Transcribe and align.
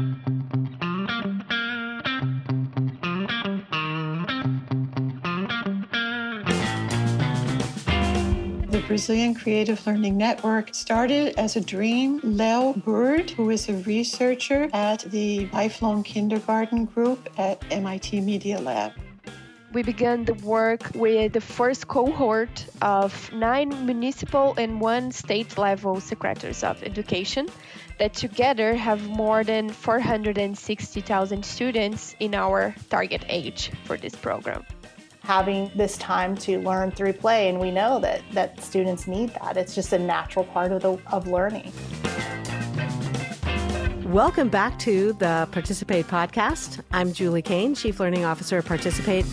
The 0.00 0.06
Brazilian 8.86 9.34
Creative 9.34 9.86
Learning 9.86 10.16
Network 10.16 10.74
started 10.74 11.34
as 11.38 11.56
a 11.56 11.60
dream. 11.60 12.18
Leo 12.22 12.72
Burd, 12.72 13.30
who 13.32 13.50
is 13.50 13.68
a 13.68 13.74
researcher 13.74 14.70
at 14.72 15.00
the 15.10 15.50
Lifelong 15.52 16.02
Kindergarten 16.02 16.86
Group 16.86 17.28
at 17.36 17.62
MIT 17.70 18.22
Media 18.22 18.58
Lab. 18.58 18.92
We 19.72 19.84
began 19.84 20.24
the 20.24 20.34
work 20.34 20.90
with 20.96 21.32
the 21.32 21.40
first 21.40 21.86
cohort 21.86 22.66
of 22.82 23.32
nine 23.32 23.86
municipal 23.86 24.54
and 24.58 24.80
one 24.80 25.12
state 25.12 25.56
level 25.58 26.00
secretaries 26.00 26.64
of 26.64 26.82
education 26.82 27.48
that 28.00 28.14
together 28.14 28.74
have 28.74 29.06
more 29.06 29.44
than 29.44 29.68
460,000 29.68 31.44
students 31.44 32.16
in 32.18 32.34
our 32.34 32.74
target 32.88 33.24
age 33.28 33.70
for 33.84 33.96
this 33.96 34.16
program. 34.16 34.64
Having 35.22 35.70
this 35.76 35.96
time 35.98 36.36
to 36.38 36.58
learn 36.58 36.90
through 36.90 37.12
play 37.12 37.48
and 37.48 37.60
we 37.60 37.70
know 37.70 38.00
that 38.00 38.22
that 38.32 38.60
students 38.60 39.06
need 39.06 39.32
that. 39.34 39.56
It's 39.56 39.76
just 39.76 39.92
a 39.92 39.98
natural 39.98 40.46
part 40.46 40.72
of 40.72 40.82
the 40.82 40.98
of 41.12 41.28
learning 41.28 41.72
Welcome 44.10 44.48
back 44.48 44.76
to 44.80 45.12
the 45.12 45.48
Participate 45.52 46.08
podcast. 46.08 46.82
I'm 46.90 47.12
Julie 47.12 47.42
Keane, 47.42 47.76
Chief 47.76 48.00
Learning 48.00 48.24
Officer 48.24 48.58
of 48.58 48.66
Participate. 48.66 49.24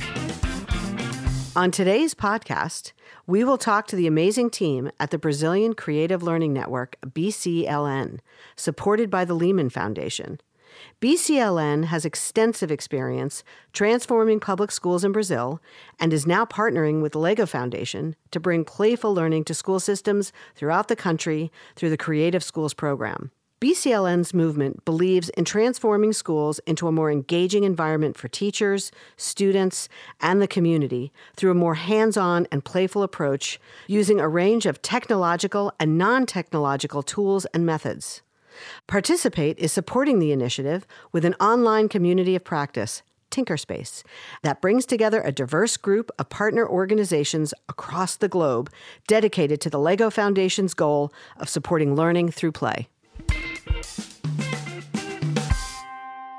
On 1.55 1.72
today's 1.72 2.13
podcast, 2.13 2.91
we 3.26 3.44
will 3.44 3.58
talk 3.58 3.88
to 3.88 3.95
the 3.95 4.05
amazing 4.05 4.52
team 4.52 4.91
at 5.00 5.09
the 5.09 5.17
Brazilian 5.17 5.73
Creative 5.73 6.22
Learning 6.22 6.53
Network, 6.53 6.95
BCLN, 7.03 8.20
supported 8.55 9.09
by 9.09 9.26
the 9.26 9.36
Lemann 9.36 9.72
Foundation. 9.72 10.40
BCLN 11.02 11.86
has 11.86 12.05
extensive 12.05 12.70
experience 12.70 13.44
transforming 13.73 14.39
public 14.39 14.70
schools 14.70 15.03
in 15.03 15.11
Brazil 15.11 15.59
and 16.00 16.14
is 16.14 16.28
now 16.28 16.45
partnering 16.45 17.02
with 17.02 17.14
the 17.14 17.20
LEGO 17.20 17.48
Foundation 17.48 18.16
to 18.30 18.39
bring 18.39 18.64
playful 18.64 19.11
learning 19.11 19.44
to 19.45 19.55
school 19.55 19.80
systems 19.80 20.31
throughout 20.53 20.88
the 20.88 20.95
country 20.95 21.52
through 21.75 21.89
the 21.89 21.98
Creative 21.98 22.44
Schools 22.44 22.75
program. 22.75 23.31
BCLN's 23.59 24.36
movement 24.36 24.86
believes 24.86 25.30
in 25.30 25.44
transforming 25.44 26.13
schools 26.13 26.59
into 26.67 26.88
a 26.88 26.91
more 26.91 27.09
engaging 27.09 27.64
environment 27.64 28.16
for 28.16 28.27
teachers, 28.27 28.91
students, 29.16 29.89
and 30.22 30.39
the 30.39 30.47
community 30.47 31.11
through 31.36 31.49
a 31.49 31.55
more 31.55 31.73
hands 31.73 32.17
on 32.17 32.45
and 32.52 32.64
playful 32.64 33.02
approach 33.02 33.59
using 33.88 34.19
a 34.19 34.30
range 34.30 34.67
of 34.67 34.83
technological 34.83 35.73
and 35.80 35.97
non 35.97 36.27
technological 36.27 37.02
tools 37.02 37.45
and 37.45 37.66
methods. 37.66 38.22
Participate 38.86 39.58
is 39.58 39.71
supporting 39.71 40.19
the 40.19 40.31
initiative 40.31 40.86
with 41.11 41.25
an 41.25 41.33
online 41.36 41.89
community 41.89 42.36
of 42.36 42.44
practice, 42.44 43.02
Tinkerspace, 43.31 44.03
that 44.44 44.61
brings 44.61 44.86
together 44.86 45.21
a 45.21 45.31
diverse 45.31 45.77
group 45.77 46.11
of 46.19 46.30
partner 46.30 46.67
organizations 46.67 47.55
across 47.67 48.17
the 48.17 48.30
globe 48.30 48.69
dedicated 49.08 49.59
to 49.61 49.69
the 49.71 49.80
LEGO 49.80 50.11
Foundation's 50.11 50.75
goal 50.75 51.11
of 51.38 51.49
supporting 51.49 51.95
learning 51.95 52.30
through 52.30 52.52
play. 52.52 52.88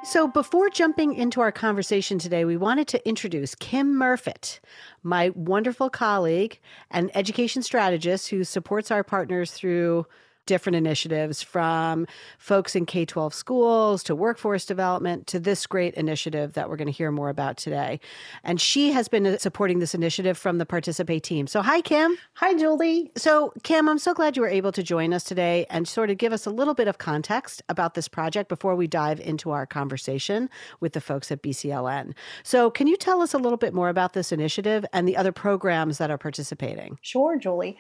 So, 0.09 0.27
before 0.27 0.71
jumping 0.71 1.13
into 1.13 1.43
our 1.43 1.53
conversation 1.53 2.19
today, 2.19 2.47
we 2.47 2.57
wanted 2.57 2.89
to 2.89 3.07
introduce 3.07 3.55
Kim 3.55 3.93
Murfitt, 3.95 4.59
my 5.03 5.29
wonderful 5.35 5.91
colleague 5.91 6.59
and 6.91 7.11
education 7.15 7.63
strategist 7.63 8.31
who 8.31 8.43
supports 8.43 8.91
our 8.91 9.05
partners 9.05 9.51
through 9.51 10.07
different 10.49 10.77
initiatives 10.77 11.43
from 11.43 12.07
folks 12.39 12.75
in 12.75 12.87
K 12.87 13.05
12 13.05 13.35
schools 13.35 14.03
to 14.05 14.15
workforce 14.17 14.65
development 14.65 15.27
to 15.29 15.39
this 15.39 15.67
great 15.67 15.95
initiative 15.95 16.55
that 16.55 16.71
we're 16.71 16.77
going 16.77 16.87
to 16.87 16.93
hear 16.93 17.13
more 17.13 17.29
about 17.29 17.59
today. 17.59 18.01
And 18.43 18.59
she 18.59 18.93
has 18.93 19.09
been 19.09 19.27
uh, 19.27 19.39
supporting 19.39 19.79
this 19.79 19.95
initiative 19.95 20.39
from 20.39 20.57
the 20.57 20.65
Participate 20.65 21.23
team. 21.23 21.47
So, 21.47 21.61
hi, 21.61 21.83
Kim. 21.83 22.17
hi 22.33 22.55
julie 22.55 23.13
So, 23.17 23.53
Kim, 23.63 23.89
I'm 23.89 23.99
so 23.99 24.15
glad 24.15 24.37
you 24.37 24.43
were 24.43 24.49
able 24.49 24.73
to 24.73 24.83
join 24.83 25.13
us 25.13 25.23
today 25.23 25.67
and 25.69 25.87
sort 25.87 26.09
of 26.09 26.17
give 26.17 26.33
us 26.33 26.47
a 26.47 26.51
little 26.51 26.75
bit 26.75 26.89
of 26.89 26.97
context 26.97 27.63
about 27.69 27.93
this 27.93 28.09
project 28.09 28.49
before 28.49 28.75
we 28.75 28.87
dive 28.87 29.21
into 29.21 29.51
our 29.51 29.67
conversation 29.67 30.49
with 30.81 30.95
the 30.95 31.01
folks 31.03 31.31
at 31.31 31.43
BCLN. 31.43 32.15
So, 32.43 32.71
can 32.71 32.87
you 32.87 32.97
tell 32.97 33.21
us 33.21 33.35
a 33.35 33.39
little 33.39 33.59
bit 33.59 33.75
more 33.75 33.91
about 33.91 34.15
this 34.15 34.33
initiative 34.33 34.87
and 34.95 35.07
the 35.07 35.19
other 35.19 35.33
programs 35.33 35.99
that 35.99 36.11
are 36.11 36.19
participating? 36.19 36.99
Sure, 37.03 37.37
Julie. 37.37 37.77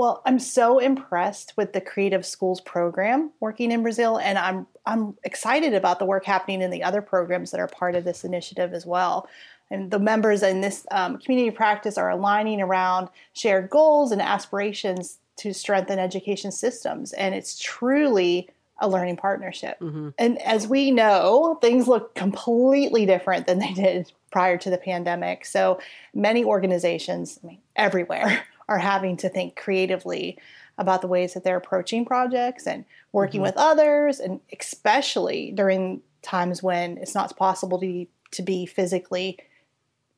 Well, 0.00 0.22
I'm 0.24 0.38
so 0.38 0.78
impressed 0.78 1.52
with 1.58 1.74
the 1.74 1.80
Creative 1.82 2.24
Schools 2.24 2.62
program 2.62 3.32
working 3.38 3.70
in 3.70 3.82
Brazil, 3.82 4.16
and 4.16 4.38
I'm 4.38 4.66
I'm 4.86 5.14
excited 5.24 5.74
about 5.74 5.98
the 5.98 6.06
work 6.06 6.24
happening 6.24 6.62
in 6.62 6.70
the 6.70 6.82
other 6.82 7.02
programs 7.02 7.50
that 7.50 7.60
are 7.60 7.68
part 7.68 7.94
of 7.94 8.04
this 8.04 8.24
initiative 8.24 8.72
as 8.72 8.86
well. 8.86 9.28
And 9.70 9.90
the 9.90 9.98
members 9.98 10.42
in 10.42 10.62
this 10.62 10.86
um, 10.90 11.18
community 11.18 11.54
practice 11.54 11.98
are 11.98 12.08
aligning 12.08 12.62
around 12.62 13.10
shared 13.34 13.68
goals 13.68 14.10
and 14.10 14.22
aspirations 14.22 15.18
to 15.36 15.52
strengthen 15.52 15.98
education 15.98 16.50
systems, 16.50 17.12
and 17.12 17.34
it's 17.34 17.60
truly 17.60 18.48
a 18.80 18.88
learning 18.88 19.18
partnership. 19.18 19.76
And 20.18 20.40
as 20.40 20.66
we 20.66 20.90
know, 20.92 21.58
things 21.60 21.86
look 21.86 22.14
completely 22.14 23.04
different 23.04 23.46
than 23.46 23.58
they 23.58 23.74
did 23.74 24.10
prior 24.32 24.56
to 24.56 24.70
the 24.70 24.78
pandemic. 24.78 25.44
So 25.44 25.78
many 26.14 26.42
organizations, 26.42 27.38
I 27.44 27.46
mean, 27.48 27.58
everywhere, 27.76 28.42
are 28.70 28.78
having 28.78 29.16
to 29.18 29.28
think 29.28 29.56
creatively 29.56 30.38
about 30.78 31.02
the 31.02 31.08
ways 31.08 31.34
that 31.34 31.44
they're 31.44 31.58
approaching 31.58 32.06
projects 32.06 32.66
and 32.66 32.86
working 33.12 33.42
with 33.42 33.54
others, 33.56 34.20
and 34.20 34.40
especially 34.58 35.52
during 35.52 36.00
times 36.22 36.62
when 36.62 36.96
it's 36.96 37.14
not 37.14 37.36
possible 37.36 37.78
to 37.78 37.86
be, 37.86 38.08
to 38.30 38.42
be 38.42 38.64
physically 38.64 39.36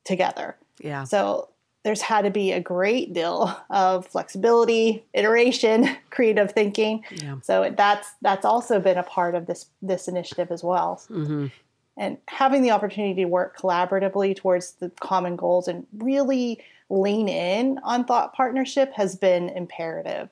together. 0.05 0.55
Yeah. 0.79 1.03
So 1.03 1.49
there's 1.83 2.01
had 2.01 2.21
to 2.21 2.29
be 2.29 2.51
a 2.51 2.61
great 2.61 3.13
deal 3.13 3.53
of 3.69 4.05
flexibility, 4.07 5.03
iteration, 5.13 5.89
creative 6.11 6.51
thinking. 6.51 7.03
Yeah. 7.11 7.37
So 7.41 7.73
that's 7.75 8.11
that's 8.21 8.45
also 8.45 8.79
been 8.79 8.97
a 8.97 9.03
part 9.03 9.35
of 9.35 9.47
this 9.47 9.65
this 9.81 10.07
initiative 10.07 10.51
as 10.51 10.63
well. 10.63 11.01
Mm-hmm. 11.09 11.47
And 11.97 12.17
having 12.27 12.61
the 12.61 12.71
opportunity 12.71 13.21
to 13.23 13.25
work 13.27 13.57
collaboratively 13.57 14.35
towards 14.35 14.73
the 14.73 14.89
common 14.99 15.35
goals 15.35 15.67
and 15.67 15.85
really 15.97 16.63
lean 16.89 17.27
in 17.27 17.79
on 17.83 18.05
thought 18.05 18.33
partnership 18.33 18.93
has 18.93 19.15
been 19.15 19.49
imperative. 19.49 20.29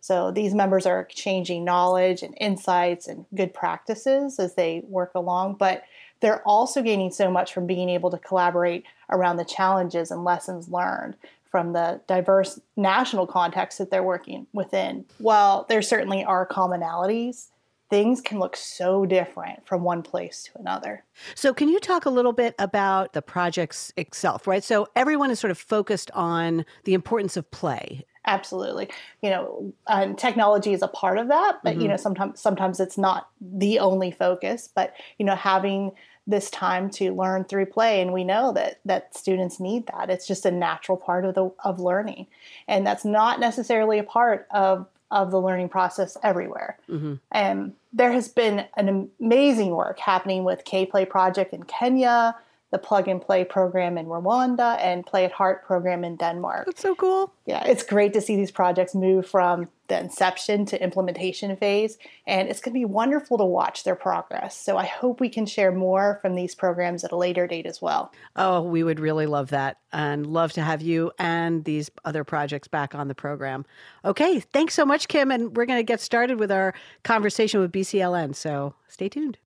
So 0.00 0.30
these 0.30 0.54
members 0.54 0.86
are 0.86 1.00
exchanging 1.00 1.64
knowledge 1.64 2.22
and 2.22 2.34
insights 2.40 3.08
and 3.08 3.26
good 3.34 3.52
practices 3.52 4.38
as 4.38 4.54
they 4.54 4.82
work 4.86 5.12
along, 5.14 5.56
but 5.58 5.82
they're 6.20 6.42
also 6.46 6.82
gaining 6.82 7.10
so 7.10 7.30
much 7.30 7.52
from 7.52 7.66
being 7.66 7.88
able 7.88 8.10
to 8.10 8.18
collaborate 8.18 8.84
around 9.10 9.36
the 9.36 9.44
challenges 9.44 10.10
and 10.10 10.24
lessons 10.24 10.68
learned 10.68 11.16
from 11.44 11.72
the 11.72 12.00
diverse 12.06 12.60
national 12.76 13.26
context 13.26 13.78
that 13.78 13.90
they're 13.90 14.02
working 14.02 14.46
within. 14.52 15.04
While 15.18 15.64
there 15.68 15.82
certainly 15.82 16.24
are 16.24 16.46
commonalities, 16.46 17.48
things 17.90 18.20
can 18.20 18.38
look 18.38 18.56
so 18.56 19.06
different 19.06 19.66
from 19.66 19.82
one 19.82 20.02
place 20.02 20.44
to 20.44 20.58
another. 20.58 21.04
So, 21.34 21.54
can 21.54 21.68
you 21.68 21.80
talk 21.80 22.04
a 22.06 22.10
little 22.10 22.32
bit 22.32 22.54
about 22.58 23.12
the 23.12 23.22
projects 23.22 23.92
itself, 23.96 24.46
right? 24.46 24.62
So, 24.62 24.88
everyone 24.94 25.30
is 25.30 25.38
sort 25.38 25.50
of 25.50 25.58
focused 25.58 26.10
on 26.12 26.64
the 26.84 26.94
importance 26.94 27.36
of 27.36 27.50
play. 27.50 28.04
Absolutely, 28.26 28.90
you 29.22 29.30
know, 29.30 29.72
and 29.86 30.18
technology 30.18 30.74
is 30.74 30.82
a 30.82 30.88
part 30.88 31.16
of 31.16 31.28
that, 31.28 31.60
but 31.64 31.76
you 31.76 31.82
mm-hmm. 31.82 31.90
know, 31.90 31.96
sometimes 31.96 32.40
sometimes 32.40 32.78
it's 32.78 32.98
not 32.98 33.30
the 33.40 33.78
only 33.78 34.10
focus. 34.10 34.68
But 34.74 34.94
you 35.18 35.24
know, 35.24 35.34
having 35.34 35.92
this 36.26 36.50
time 36.50 36.90
to 36.90 37.14
learn 37.14 37.44
through 37.44 37.64
play, 37.64 38.02
and 38.02 38.12
we 38.12 38.22
know 38.22 38.52
that 38.52 38.80
that 38.84 39.16
students 39.16 39.58
need 39.58 39.86
that. 39.86 40.10
It's 40.10 40.26
just 40.26 40.44
a 40.44 40.50
natural 40.50 40.98
part 40.98 41.24
of 41.24 41.34
the 41.34 41.50
of 41.64 41.80
learning, 41.80 42.26
and 42.66 42.86
that's 42.86 43.04
not 43.04 43.40
necessarily 43.40 43.98
a 43.98 44.04
part 44.04 44.46
of 44.50 44.86
of 45.10 45.30
the 45.30 45.40
learning 45.40 45.68
process 45.68 46.16
everywhere. 46.22 46.78
Mm-hmm. 46.88 47.14
And 47.32 47.74
there 47.92 48.12
has 48.12 48.28
been 48.28 48.66
an 48.76 49.10
amazing 49.20 49.70
work 49.70 49.98
happening 49.98 50.44
with 50.44 50.64
K 50.64 50.86
Play 50.86 51.04
Project 51.04 51.54
in 51.54 51.62
Kenya, 51.62 52.36
the 52.70 52.78
Plug 52.78 53.08
and 53.08 53.20
Play 53.20 53.44
program 53.44 53.96
in 53.96 54.06
Rwanda, 54.06 54.78
and 54.80 55.06
Play 55.06 55.24
at 55.24 55.32
Heart 55.32 55.64
program 55.64 56.04
in 56.04 56.16
Denmark. 56.16 56.66
That's 56.66 56.82
so 56.82 56.94
cool. 56.94 57.32
Yeah, 57.46 57.64
it's 57.64 57.82
great 57.82 58.12
to 58.12 58.20
see 58.20 58.36
these 58.36 58.50
projects 58.50 58.94
move 58.94 59.26
from 59.26 59.68
the 59.88 59.98
inception 59.98 60.66
to 60.66 60.82
implementation 60.82 61.56
phase, 61.56 61.96
and 62.26 62.48
it's 62.48 62.60
going 62.60 62.74
to 62.74 62.78
be 62.78 62.84
wonderful 62.84 63.38
to 63.38 63.44
watch 63.44 63.84
their 63.84 63.94
progress. 63.94 64.54
So 64.54 64.76
I 64.76 64.84
hope 64.84 65.18
we 65.18 65.30
can 65.30 65.46
share 65.46 65.72
more 65.72 66.18
from 66.20 66.34
these 66.34 66.54
programs 66.54 67.04
at 67.04 67.12
a 67.12 67.16
later 67.16 67.46
date 67.46 67.64
as 67.64 67.80
well. 67.80 68.12
Oh, 68.36 68.60
we 68.60 68.82
would 68.82 69.00
really 69.00 69.26
love 69.26 69.48
that 69.48 69.78
and 69.90 70.26
love 70.26 70.52
to 70.52 70.60
have 70.60 70.82
you 70.82 71.10
and 71.18 71.64
these 71.64 71.90
other 72.04 72.22
projects 72.22 72.68
back 72.68 72.94
on 72.94 73.08
the 73.08 73.14
program. 73.14 73.64
Okay, 74.04 74.40
thanks 74.40 74.74
so 74.74 74.84
much, 74.84 75.08
Kim. 75.08 75.30
And 75.30 75.56
we're 75.56 75.66
going 75.66 75.78
to 75.78 75.84
get 75.84 76.00
started 76.00 76.38
with 76.38 76.52
our 76.52 76.74
conversation 77.02 77.60
with 77.60 77.72
BCLN. 77.72 78.34
So 78.34 78.74
stay 78.88 79.08
tuned. 79.08 79.38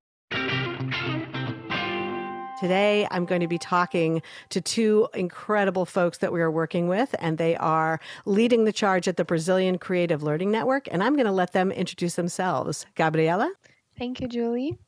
Today, 2.63 3.09
I'm 3.11 3.25
going 3.25 3.41
to 3.41 3.49
be 3.49 3.59
talking 3.59 4.23
to 4.51 4.61
two 4.61 5.09
incredible 5.15 5.85
folks 5.85 6.19
that 6.19 6.33
we 6.33 6.41
are 6.41 6.49
working 6.49 6.87
with, 6.87 7.13
and 7.19 7.37
they 7.37 7.57
are 7.57 7.99
leading 8.25 8.67
the 8.67 8.73
charge 8.73 9.09
at 9.09 9.17
the 9.17 9.25
Brazilian 9.25 9.79
Creative 9.79 10.23
Learning 10.23 10.53
Network. 10.53 10.87
And 10.93 11.03
I'm 11.03 11.15
going 11.15 11.27
to 11.27 11.33
let 11.33 11.55
them 11.55 11.73
introduce 11.73 12.15
themselves. 12.15 12.87
Gabriela? 12.95 13.53
Thank 13.99 14.21
you, 14.21 14.29
Julie. 14.29 14.79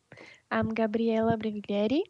I'm 0.53 0.73
Gabriela 0.73 1.37
Breviglieri. 1.37 2.03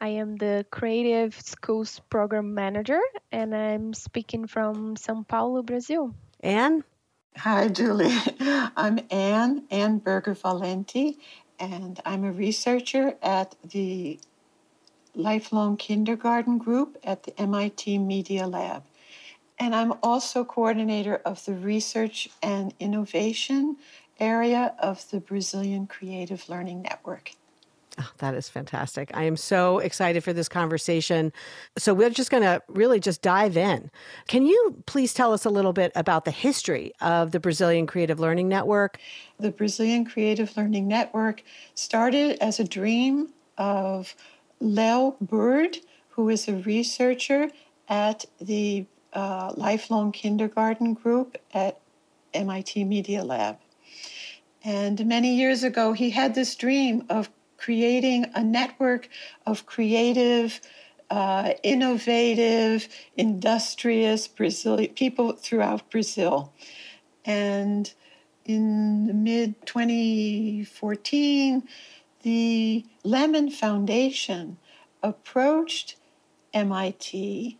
I 0.00 0.08
am 0.08 0.38
the 0.38 0.66
Creative 0.72 1.32
Schools 1.40 2.00
Program 2.10 2.52
Manager, 2.52 2.98
and 3.30 3.54
I'm 3.54 3.94
speaking 3.94 4.48
from 4.48 4.96
Sao 4.96 5.24
Paulo, 5.28 5.62
Brazil. 5.62 6.16
Anne? 6.40 6.82
Hi, 7.36 7.68
Julie. 7.68 8.12
I'm 8.76 8.98
Anne, 9.12 9.66
Anne 9.70 9.98
Berger 9.98 10.34
Valente, 10.34 11.16
and 11.60 12.00
I'm 12.04 12.24
a 12.24 12.32
researcher 12.32 13.14
at 13.22 13.54
the 13.70 14.18
Lifelong 15.14 15.76
Kindergarten 15.76 16.58
Group 16.58 16.98
at 17.04 17.22
the 17.22 17.38
MIT 17.40 17.98
Media 17.98 18.46
Lab. 18.46 18.84
And 19.58 19.74
I'm 19.74 19.94
also 20.02 20.44
coordinator 20.44 21.16
of 21.24 21.44
the 21.44 21.54
research 21.54 22.28
and 22.42 22.74
innovation 22.80 23.76
area 24.18 24.74
of 24.78 25.08
the 25.10 25.20
Brazilian 25.20 25.86
Creative 25.86 26.48
Learning 26.48 26.82
Network. 26.82 27.32
Oh, 27.98 28.10
that 28.18 28.34
is 28.34 28.48
fantastic. 28.48 29.10
I 29.12 29.24
am 29.24 29.36
so 29.36 29.78
excited 29.78 30.24
for 30.24 30.32
this 30.32 30.48
conversation. 30.48 31.30
So, 31.76 31.92
we're 31.92 32.08
just 32.08 32.30
going 32.30 32.42
to 32.42 32.62
really 32.68 32.98
just 32.98 33.20
dive 33.20 33.56
in. 33.56 33.90
Can 34.28 34.46
you 34.46 34.82
please 34.86 35.12
tell 35.12 35.32
us 35.34 35.44
a 35.44 35.50
little 35.50 35.74
bit 35.74 35.92
about 35.94 36.24
the 36.24 36.30
history 36.30 36.92
of 37.02 37.32
the 37.32 37.40
Brazilian 37.40 37.86
Creative 37.86 38.18
Learning 38.18 38.48
Network? 38.48 38.98
The 39.38 39.50
Brazilian 39.50 40.06
Creative 40.06 40.56
Learning 40.56 40.88
Network 40.88 41.42
started 41.74 42.38
as 42.42 42.58
a 42.58 42.64
dream 42.64 43.28
of 43.58 44.14
Leo 44.62 45.16
Burd, 45.20 45.78
who 46.10 46.28
is 46.28 46.48
a 46.48 46.54
researcher 46.54 47.50
at 47.88 48.24
the 48.40 48.86
uh, 49.12 49.52
Lifelong 49.56 50.12
Kindergarten 50.12 50.94
Group 50.94 51.36
at 51.52 51.80
MIT 52.32 52.84
Media 52.84 53.24
Lab. 53.24 53.58
And 54.64 55.04
many 55.06 55.34
years 55.34 55.64
ago, 55.64 55.92
he 55.92 56.10
had 56.10 56.34
this 56.34 56.54
dream 56.54 57.04
of 57.10 57.28
creating 57.56 58.26
a 58.34 58.42
network 58.42 59.08
of 59.46 59.66
creative, 59.66 60.60
uh, 61.10 61.52
innovative, 61.62 62.88
industrious 63.16 64.28
Brazilian 64.28 64.94
people 64.94 65.32
throughout 65.32 65.90
Brazil. 65.90 66.52
And 67.24 67.92
in 68.44 69.22
mid 69.22 69.66
2014, 69.66 71.62
the 72.22 72.84
Lemann 73.04 73.52
Foundation 73.52 74.58
approached 75.02 75.96
MIT 76.54 77.58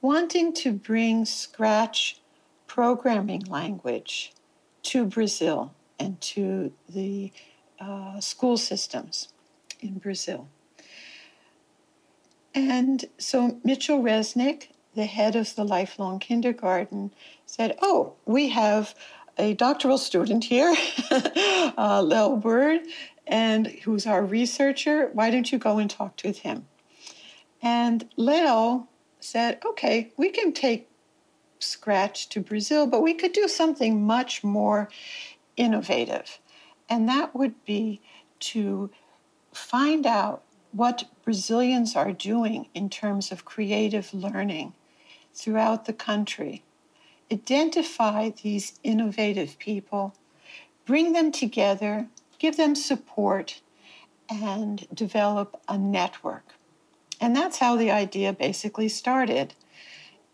wanting 0.00 0.52
to 0.54 0.72
bring 0.72 1.24
Scratch 1.24 2.20
programming 2.66 3.42
language 3.42 4.32
to 4.82 5.04
Brazil 5.04 5.74
and 5.98 6.20
to 6.20 6.72
the 6.88 7.32
uh, 7.78 8.20
school 8.20 8.56
systems 8.56 9.28
in 9.80 9.98
Brazil. 9.98 10.48
And 12.54 13.04
so 13.18 13.58
Mitchell 13.62 14.02
Resnick, 14.02 14.68
the 14.94 15.04
head 15.04 15.36
of 15.36 15.54
the 15.54 15.64
lifelong 15.64 16.18
kindergarten, 16.18 17.12
said, 17.46 17.78
Oh, 17.80 18.14
we 18.26 18.48
have 18.48 18.94
a 19.38 19.54
doctoral 19.54 19.98
student 19.98 20.44
here, 20.44 20.74
uh, 21.10 22.02
Leo 22.04 22.36
Burd, 22.36 22.82
and 23.26 23.66
who's 23.66 24.06
our 24.06 24.24
researcher. 24.24 25.10
Why 25.12 25.30
don't 25.30 25.50
you 25.50 25.58
go 25.58 25.78
and 25.78 25.88
talk 25.88 26.16
to 26.16 26.32
him? 26.32 26.66
And 27.62 28.08
Leo 28.16 28.88
said, 29.20 29.60
Okay, 29.64 30.12
we 30.16 30.30
can 30.30 30.52
take 30.52 30.88
Scratch 31.58 32.28
to 32.30 32.40
Brazil, 32.40 32.86
but 32.86 33.02
we 33.02 33.14
could 33.14 33.32
do 33.32 33.46
something 33.46 34.02
much 34.02 34.42
more 34.42 34.88
innovative. 35.56 36.40
And 36.88 37.08
that 37.08 37.34
would 37.34 37.64
be 37.64 38.00
to 38.40 38.90
find 39.52 40.06
out 40.06 40.42
what 40.72 41.04
Brazilians 41.24 41.96
are 41.96 42.12
doing 42.12 42.68
in 42.74 42.88
terms 42.88 43.30
of 43.30 43.44
creative 43.44 44.14
learning 44.14 44.72
throughout 45.34 45.84
the 45.84 45.92
country. 45.92 46.64
Identify 47.32 48.30
these 48.42 48.78
innovative 48.82 49.58
people, 49.58 50.14
bring 50.84 51.12
them 51.12 51.30
together, 51.30 52.08
give 52.38 52.56
them 52.56 52.74
support, 52.74 53.60
and 54.28 54.86
develop 54.92 55.60
a 55.68 55.76
network. 55.78 56.54
And 57.20 57.36
that's 57.36 57.58
how 57.58 57.76
the 57.76 57.90
idea 57.90 58.32
basically 58.32 58.88
started. 58.88 59.54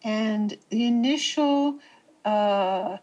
And 0.05 0.57
the 0.71 0.87
initial 0.87 1.81
uh, 2.25 2.99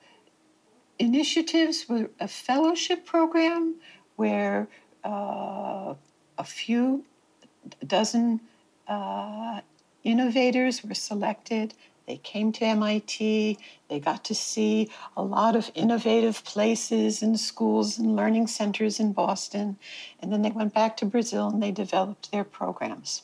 initiatives 1.00 1.88
were 1.89 2.10
a 2.19 2.28
fellowship 2.28 3.06
program 3.06 3.75
where 4.16 4.68
uh, 5.04 5.96
a 6.38 6.44
few 6.44 7.04
dozen 7.86 8.39
uh, 8.88 9.62
innovators 10.04 10.84
were 10.84 10.94
selected. 10.94 11.74
They 12.06 12.18
came 12.18 12.52
to 12.54 12.66
MIT. 12.66 13.58
They 13.90 14.00
got 14.00 14.26
to 14.26 14.36
see 14.36 14.90
a 15.16 15.24
lot 15.24 15.56
of 15.56 15.72
innovative 15.74 16.44
places 16.44 17.22
and 17.22 17.40
schools 17.40 17.98
and 17.98 18.16
learning 18.16 18.48
centers 18.48 19.00
in 19.00 19.14
Boston. 19.14 19.78
And 20.20 20.32
then 20.32 20.42
they 20.42 20.52
went 20.52 20.74
back 20.74 20.98
to 20.98 21.06
Brazil 21.06 21.48
and 21.48 21.64
they 21.64 21.72
developed 21.72 22.32
their 22.32 22.44
programs. 22.44 23.24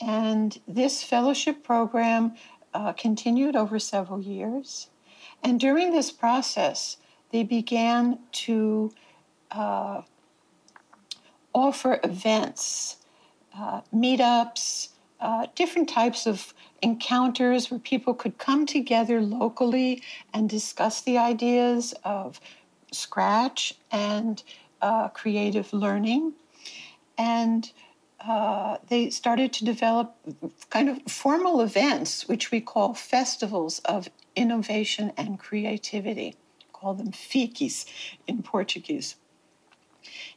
And 0.00 0.58
this 0.66 1.02
fellowship 1.02 1.62
program 1.62 2.34
uh, 2.74 2.92
continued 2.92 3.54
over 3.54 3.78
several 3.78 4.20
years. 4.20 4.88
And 5.42 5.60
during 5.60 5.92
this 5.92 6.10
process, 6.10 6.96
they 7.30 7.42
began 7.44 8.18
to 8.32 8.92
uh, 9.50 10.02
offer 11.54 12.00
events, 12.02 12.96
uh, 13.56 13.82
meetups, 13.94 14.88
uh, 15.20 15.46
different 15.54 15.88
types 15.88 16.26
of 16.26 16.52
encounters 16.82 17.70
where 17.70 17.80
people 17.80 18.12
could 18.12 18.38
come 18.38 18.66
together 18.66 19.20
locally 19.20 20.02
and 20.34 20.50
discuss 20.50 21.00
the 21.00 21.16
ideas 21.16 21.94
of 22.04 22.40
Scratch 22.90 23.74
and 23.90 24.42
uh, 24.82 25.08
creative 25.08 25.72
learning. 25.72 26.34
And 27.16 27.70
uh, 28.20 28.78
they 28.88 29.10
started 29.10 29.52
to 29.54 29.64
develop 29.64 30.14
kind 30.70 30.88
of 30.88 31.00
formal 31.10 31.60
events, 31.60 32.28
which 32.28 32.50
we 32.50 32.60
call 32.60 32.94
festivals 32.94 33.78
of 33.80 34.08
innovation 34.36 35.12
and 35.16 35.38
creativity. 35.38 36.36
Call 36.72 36.94
them 36.94 37.12
FICs 37.12 37.86
in 38.26 38.42
Portuguese. 38.42 39.16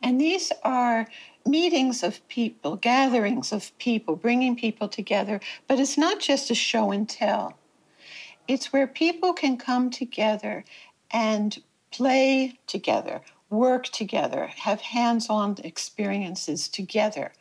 And 0.02 0.20
these 0.20 0.52
are 0.64 1.08
meetings 1.46 2.04
of 2.04 2.28
people, 2.28 2.76
gatherings 2.76 3.52
of 3.52 3.78
people, 3.78 4.16
bringing 4.16 4.56
people 4.56 4.88
together. 4.88 5.40
But 5.68 5.80
it's 5.80 5.98
not 5.98 6.20
just 6.20 6.50
a 6.50 6.56
show 6.56 6.92
and 6.92 7.08
tell, 7.08 7.58
it's 8.48 8.72
where 8.72 8.88
people 8.88 9.34
can 9.34 9.58
come 9.58 9.90
together 9.90 10.64
and 11.12 11.62
play 11.92 12.60
together, 12.68 13.22
work 13.50 13.86
together, 13.86 14.48
have 14.48 14.82
hands 14.82 15.30
on 15.30 15.56
experiences 15.64 16.68
together. 16.68 17.32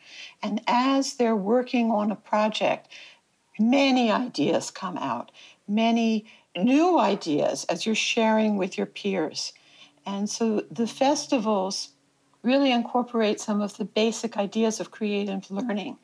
And 0.41 0.61
as 0.67 1.15
they're 1.15 1.35
working 1.35 1.91
on 1.91 2.11
a 2.11 2.15
project, 2.15 2.87
many 3.59 4.11
ideas 4.11 4.71
come 4.71 4.97
out, 4.97 5.31
many 5.67 6.25
new 6.57 6.99
ideas 6.99 7.65
as 7.65 7.85
you're 7.85 7.95
sharing 7.95 8.57
with 8.57 8.77
your 8.77 8.87
peers. 8.87 9.53
And 10.05 10.29
so 10.29 10.63
the 10.71 10.87
festivals 10.87 11.89
really 12.45 12.71
incorporate 12.71 13.39
some 13.39 13.61
of 13.61 13.77
the 13.77 13.85
basic 13.85 14.37
ideas 14.37 14.79
of 14.79 14.91
creative 14.91 15.49
learning. 15.51 15.97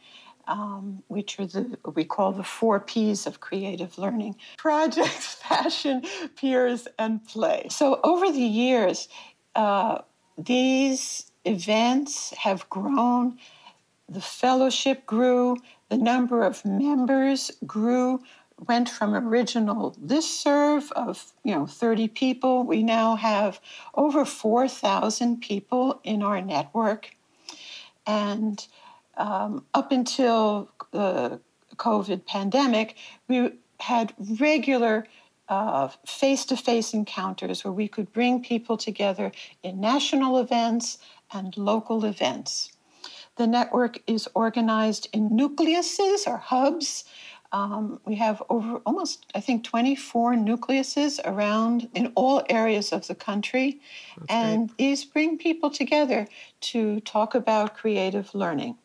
Um, 0.48 1.04
which 1.08 1.40
are 1.40 1.46
the 1.46 1.78
we 1.94 2.04
call 2.04 2.32
the 2.32 2.44
four 2.44 2.80
P's 2.80 3.28
of 3.28 3.40
creative 3.40 4.00
learning 4.00 4.36
projects, 4.58 5.38
passion, 5.42 6.02
peers, 6.36 6.88
and 6.98 7.24
play. 7.26 7.68
So, 7.70 8.02
over 8.04 8.32
the 8.32 8.40
years, 8.40 9.08
uh, 9.56 10.00
these 10.38 11.32
events 11.46 12.34
have 12.38 12.68
grown, 12.70 13.38
the 14.10 14.20
fellowship 14.20 15.06
grew, 15.06 15.58
the 15.90 15.98
number 15.98 16.44
of 16.44 16.66
members 16.66 17.52
grew, 17.66 18.22
went 18.68 18.90
from 18.90 19.16
original 19.16 19.96
listserv 20.04 20.92
of 20.94 21.34
you 21.44 21.54
know 21.54 21.66
30 21.66 22.08
people. 22.10 22.64
We 22.64 22.84
now 22.84 23.16
have 23.16 23.60
over 23.96 24.26
4,000 24.26 25.42
people 25.42 26.00
in 26.04 26.24
our 26.24 26.42
network, 26.42 27.16
and 28.06 28.66
um, 29.18 29.66
up 29.74 29.92
until 29.92 30.70
the 30.92 31.40
COVID 31.78 32.26
pandemic, 32.26 32.96
we 33.28 33.52
had 33.80 34.14
regular 34.40 35.08
face 36.06 36.46
to 36.46 36.56
face 36.56 36.94
encounters 36.94 37.64
where 37.64 37.74
we 37.74 37.88
could 37.88 38.12
bring 38.14 38.42
people 38.42 38.78
together 38.78 39.32
in 39.64 39.82
national 39.82 40.38
events 40.38 40.98
and 41.34 41.58
local 41.58 42.06
events. 42.06 42.72
The 43.36 43.48
network 43.48 44.00
is 44.08 44.30
organized 44.34 45.10
in 45.12 45.30
nucleuses 45.30 46.28
or 46.28 46.38
hubs 46.38 47.04
Um, 47.54 48.00
we 48.06 48.16
have 48.16 48.42
over 48.50 48.78
almost, 48.86 49.26
I 49.36 49.42
think, 49.42 49.64
24 49.66 50.36
nucleuses 50.36 51.20
around 51.26 51.90
in 51.94 52.14
all 52.16 52.44
areas 52.50 52.94
of 52.94 53.08
the 53.08 53.16
country. 53.16 53.82
That's 54.18 54.32
and 54.32 54.68
great. 54.70 54.78
these 54.78 55.04
bring 55.04 55.38
people 55.38 55.70
together 55.70 56.28
to 56.62 57.02
talk 57.02 57.36
about 57.36 57.76
creative 57.76 58.34
learning. 58.34 58.78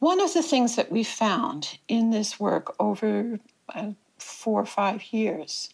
One 0.00 0.20
of 0.20 0.34
the 0.34 0.42
things 0.42 0.74
that 0.74 0.90
we 0.90 1.04
found 1.04 1.78
in 1.86 2.10
this 2.10 2.40
work 2.40 2.74
over 2.80 3.38
uh, 3.72 3.92
four 4.18 4.60
or 4.60 4.66
five 4.66 5.12
years 5.12 5.70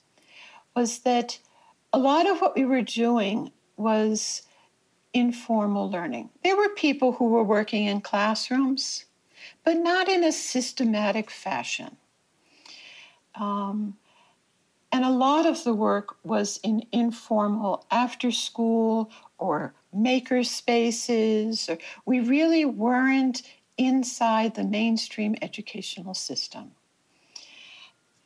was 0.76 0.98
that 1.00 1.38
a 1.94 1.98
lot 1.98 2.28
of 2.28 2.40
what 2.40 2.54
we 2.54 2.66
were 2.66 2.82
doing 2.82 3.50
was 3.78 4.42
informal 5.14 5.90
learning. 5.90 6.28
There 6.44 6.56
were 6.56 6.68
people 6.70 7.12
who 7.12 7.28
were 7.28 7.42
working 7.42 7.86
in 7.86 8.00
classrooms, 8.00 9.06
but 9.64 9.78
not 9.78 10.08
in 10.08 10.22
a 10.22 10.32
systematic 10.32 11.30
fashion. 11.30 11.96
Um, 13.38 13.96
and 14.90 15.04
a 15.04 15.10
lot 15.10 15.46
of 15.46 15.64
the 15.64 15.74
work 15.74 16.16
was 16.24 16.58
in 16.62 16.84
informal 16.92 17.86
after 17.90 18.30
school 18.30 19.10
or 19.38 19.74
maker 19.92 20.42
spaces. 20.42 21.68
Or 21.68 21.78
we 22.06 22.20
really 22.20 22.64
weren't 22.64 23.42
inside 23.76 24.54
the 24.54 24.64
mainstream 24.64 25.36
educational 25.42 26.14
system. 26.14 26.72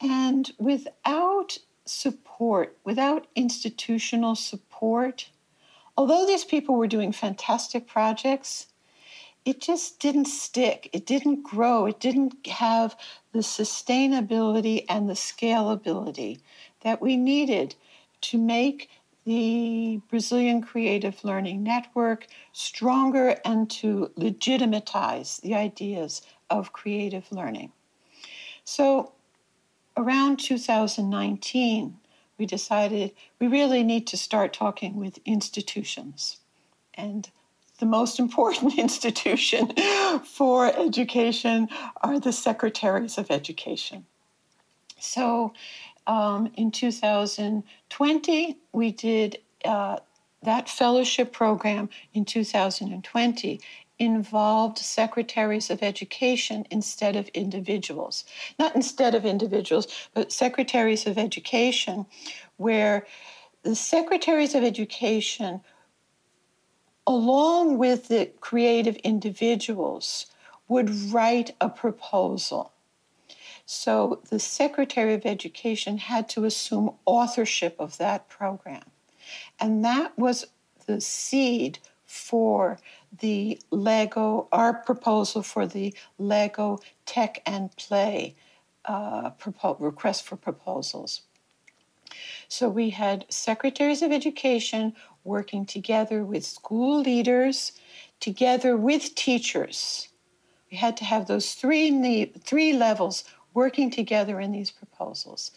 And 0.01 0.51
without 0.59 1.59
support, 1.85 2.77
without 2.85 3.27
institutional 3.35 4.35
support, 4.35 5.29
although 5.97 6.27
these 6.27 6.45
people 6.45 6.77
were 6.77 6.87
doing 6.87 7.13
fantastic 7.13 7.87
projects, 7.87 8.67
it 9.45 9.61
just 9.61 9.99
didn't 9.99 10.27
stick. 10.27 10.89
It 10.93 11.07
didn't 11.07 11.43
grow. 11.43 11.87
It 11.87 11.99
didn't 11.99 12.47
have 12.47 12.97
the 13.33 13.41
sustainability 13.41 14.85
and 14.89 15.09
the 15.09 15.15
scalability 15.15 16.41
that 16.83 17.01
we 17.01 17.17
needed 17.17 17.75
to 18.23 18.39
make 18.39 18.89
the 19.25 20.01
Brazilian 20.09 20.63
Creative 20.63 21.23
Learning 21.25 21.63
Network 21.63 22.27
stronger 22.53 23.37
and 23.45 23.71
to 23.71 24.11
legitimatize 24.17 25.39
the 25.39 25.55
ideas 25.55 26.23
of 26.51 26.73
creative 26.73 27.31
learning. 27.31 27.73
So, 28.65 29.13
around 29.97 30.39
2019, 30.39 31.97
we 32.39 32.47
decided 32.47 33.13
we 33.39 33.47
really 33.47 33.83
need 33.83 34.07
to 34.09 34.17
start 34.17 34.53
talking 34.53 34.97
with 34.97 35.19
institutions. 35.25 36.39
And 36.95 37.31
the 37.83 37.87
most 37.87 38.21
important 38.21 38.79
institution 38.87 39.73
for 40.25 40.67
education 40.67 41.69
are 42.01 42.21
the 42.21 42.33
secretaries 42.33 43.19
of 43.19 43.29
education. 43.29 44.07
So 45.01 45.53
um, 46.07 46.53
in 46.55 46.71
2020, 46.71 48.57
we 48.73 48.93
did 48.93 49.39
uh, 49.65 49.97
that 50.45 50.69
fellowship 50.69 51.33
program 51.33 51.89
in 52.15 52.25
2020 52.25 53.61
involved 53.99 54.79
secretaries 54.79 55.69
of 55.69 55.83
education 55.83 56.65
instead 56.71 57.17
of 57.17 57.27
individuals. 57.35 58.25
Not 58.61 58.77
instead 58.77 59.17
of 59.17 59.25
individuals, 59.25 59.89
but 60.15 60.31
secretaries 60.31 61.05
of 61.05 61.19
education, 61.19 62.07
where 62.59 63.09
the 63.65 63.75
secretaries 63.75 64.55
of 64.55 64.63
education, 64.63 65.61
along 67.07 67.79
with 67.79 68.09
the 68.09 68.31
creative 68.41 68.97
individuals, 68.97 70.27
would 70.69 70.91
write 71.13 71.55
a 71.61 71.69
proposal. 71.69 72.73
So 73.67 74.21
the 74.31 74.39
Secretary 74.39 75.15
of 75.15 75.27
Education 75.27 75.99
had 75.99 76.29
to 76.31 76.45
assume 76.45 76.95
authorship 77.05 77.77
of 77.79 77.99
that 77.99 78.29
program. 78.29 78.85
And 79.61 79.85
that 79.85 80.19
was 80.19 80.47
the 80.87 81.01
seed 81.01 81.79
for 82.05 82.79
the 83.21 83.59
Lego, 83.71 84.49
our 84.53 84.75
proposal 84.75 85.43
for 85.43 85.67
the 85.67 85.95
Lego 86.19 86.81
Tech 87.07 87.43
and 87.47 87.75
Play 87.77 88.35
uh, 88.85 89.31
propo- 89.31 89.77
request 89.81 90.25
for 90.25 90.37
proposals. 90.37 91.23
So 92.49 92.69
we 92.69 92.91
had 92.91 93.25
secretaries 93.29 94.03
of 94.03 94.13
education 94.13 94.95
working 95.25 95.65
together 95.67 96.25
with 96.25 96.45
school 96.45 97.01
leaders, 97.01 97.73
together 98.21 98.77
with 98.77 99.15
teachers. 99.15 100.09
We 100.71 100.77
had 100.77 100.97
to 100.99 101.05
have 101.05 101.27
those 101.27 101.55
three, 101.55 102.25
three 102.45 102.73
levels 102.73 103.25
working 103.55 103.91
together 103.91 104.41
in 104.41 104.53
these 104.53 104.71
proposals. 104.71 105.53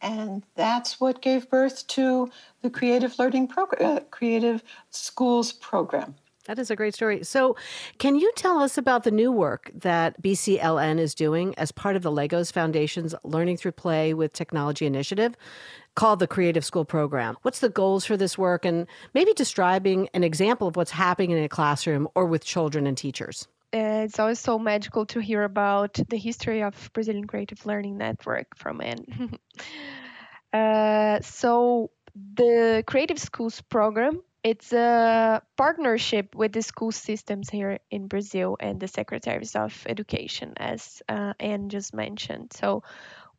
And 0.00 0.44
that's 0.54 1.00
what 1.00 1.22
gave 1.22 1.50
birth 1.50 1.86
to 1.88 2.30
the 2.62 2.70
Creative 2.70 3.16
Learning 3.18 3.48
Program, 3.48 3.96
uh, 3.96 4.00
Creative 4.10 4.62
Schools 4.90 5.52
Program. 5.52 6.14
That 6.48 6.58
is 6.58 6.70
a 6.70 6.76
great 6.76 6.94
story. 6.94 7.22
So, 7.24 7.56
can 7.98 8.16
you 8.16 8.32
tell 8.34 8.58
us 8.58 8.78
about 8.78 9.04
the 9.04 9.10
new 9.10 9.30
work 9.30 9.70
that 9.74 10.20
BCLN 10.22 10.98
is 10.98 11.14
doing 11.14 11.54
as 11.58 11.70
part 11.70 11.94
of 11.94 12.00
the 12.00 12.10
Legos 12.10 12.50
Foundation's 12.50 13.14
Learning 13.22 13.58
Through 13.58 13.72
Play 13.72 14.14
with 14.14 14.32
Technology 14.32 14.86
initiative 14.86 15.36
called 15.94 16.20
the 16.20 16.26
Creative 16.26 16.64
School 16.64 16.86
Program? 16.86 17.36
What's 17.42 17.58
the 17.58 17.68
goals 17.68 18.06
for 18.06 18.16
this 18.16 18.38
work 18.38 18.64
and 18.64 18.86
maybe 19.12 19.34
describing 19.34 20.08
an 20.14 20.24
example 20.24 20.66
of 20.66 20.76
what's 20.76 20.90
happening 20.90 21.32
in 21.32 21.44
a 21.44 21.50
classroom 21.50 22.08
or 22.14 22.24
with 22.24 22.46
children 22.46 22.86
and 22.86 22.96
teachers? 22.96 23.46
It's 23.74 24.18
always 24.18 24.38
so 24.38 24.58
magical 24.58 25.04
to 25.04 25.20
hear 25.20 25.42
about 25.42 26.00
the 26.08 26.16
history 26.16 26.62
of 26.62 26.90
Brazilian 26.94 27.26
Creative 27.26 27.66
Learning 27.66 27.98
Network 27.98 28.56
from 28.56 28.80
Anne. 28.80 29.38
uh, 30.54 31.20
so, 31.20 31.90
the 32.14 32.82
Creative 32.86 33.18
Schools 33.18 33.60
program 33.60 34.22
it's 34.48 34.72
a 34.72 35.42
partnership 35.56 36.34
with 36.34 36.52
the 36.52 36.62
school 36.62 36.90
systems 36.90 37.50
here 37.50 37.78
in 37.90 38.08
Brazil 38.08 38.56
and 38.58 38.80
the 38.80 38.88
secretaries 38.88 39.54
of 39.54 39.72
education, 39.86 40.54
as 40.56 41.02
uh, 41.08 41.34
Anne 41.38 41.68
just 41.68 41.92
mentioned. 41.92 42.52
So, 42.54 42.82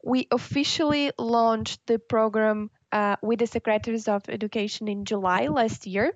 we 0.03 0.27
officially 0.31 1.11
launched 1.17 1.85
the 1.87 1.99
program 1.99 2.69
uh, 2.91 3.15
with 3.21 3.39
the 3.39 3.47
secretaries 3.47 4.07
of 4.07 4.29
education 4.29 4.87
in 4.87 5.05
July 5.05 5.47
last 5.47 5.87
year 5.87 6.13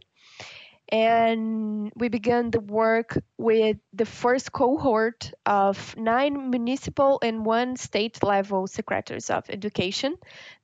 and 0.94 1.92
we 1.96 2.08
began 2.08 2.52
the 2.52 2.60
work 2.60 3.18
with 3.40 3.78
the 3.94 4.06
first 4.06 4.52
cohort 4.52 5.34
of 5.44 5.98
nine 5.98 6.52
municipal 6.52 7.18
and 7.24 7.44
one 7.44 7.76
state 7.76 8.22
level 8.22 8.68
secretaries 8.68 9.32
of 9.32 9.44
education 9.50 10.16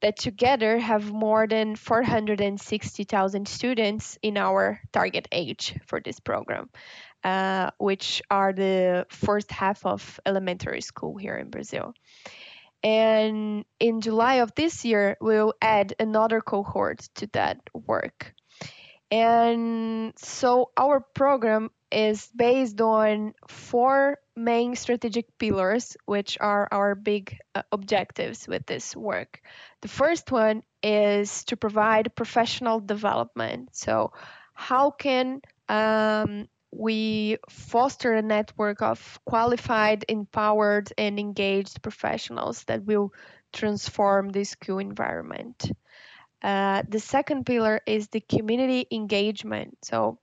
that 0.02 0.18
together 0.18 0.78
have 0.78 1.12
more 1.12 1.48
than 1.48 1.76
460,000 1.76 3.48
students 3.48 4.20
in 4.22 4.38
our 4.38 4.80
target 4.94 5.28
age 5.32 5.76
for 5.88 6.00
this 6.00 6.20
program, 6.20 6.70
uh, 7.24 7.72
which 7.80 8.22
are 8.30 8.54
the 8.54 9.08
first 9.10 9.52
half 9.52 9.84
of 9.84 10.20
elementary 10.28 10.82
school 10.82 11.18
here 11.18 11.38
in 11.38 11.50
Brazil. 11.50 11.96
And 12.84 13.66
in 13.80 14.02
July 14.02 14.36
of 14.36 14.54
this 14.54 14.86
year, 14.86 15.18
we'll 15.20 15.56
add 15.60 15.96
another 16.00 16.40
cohort 16.40 17.00
to 17.16 17.28
that 17.34 17.58
work. 17.74 18.36
And 19.12 20.14
so 20.18 20.72
our 20.78 21.00
program 21.00 21.72
is 21.92 22.30
based 22.36 22.80
on 22.82 23.34
four 23.48 24.20
main 24.36 24.76
strategic 24.76 25.38
pillars, 25.38 25.98
which 26.06 26.38
are 26.40 26.68
our 26.72 26.94
big 26.96 27.38
uh, 27.56 27.64
objectives 27.72 28.48
with 28.48 28.66
this 28.68 28.96
work. 28.96 29.42
The 29.82 29.88
first 29.88 30.32
one 30.32 30.64
is 30.84 31.44
to 31.46 31.58
provide 31.58 32.16
professional 32.16 32.80
development. 32.80 33.76
So, 33.76 34.14
how 34.54 34.92
can 34.92 35.42
um, 35.68 36.48
we 36.72 37.38
foster 37.50 38.14
a 38.14 38.22
network 38.22 38.82
of 38.82 39.20
qualified, 39.26 40.06
empowered, 40.08 40.94
and 40.98 41.20
engaged 41.20 41.82
professionals 41.82 42.64
that 42.66 42.86
will 42.86 43.12
transform 43.54 44.30
the 44.30 44.44
school 44.44 44.78
environment? 44.78 45.72
Uh, 46.42 46.84
the 46.88 47.00
second 47.00 47.46
pillar 47.46 47.82
is 47.86 48.08
the 48.10 48.22
community 48.22 48.88
engagement. 48.92 49.78
So, 49.84 50.20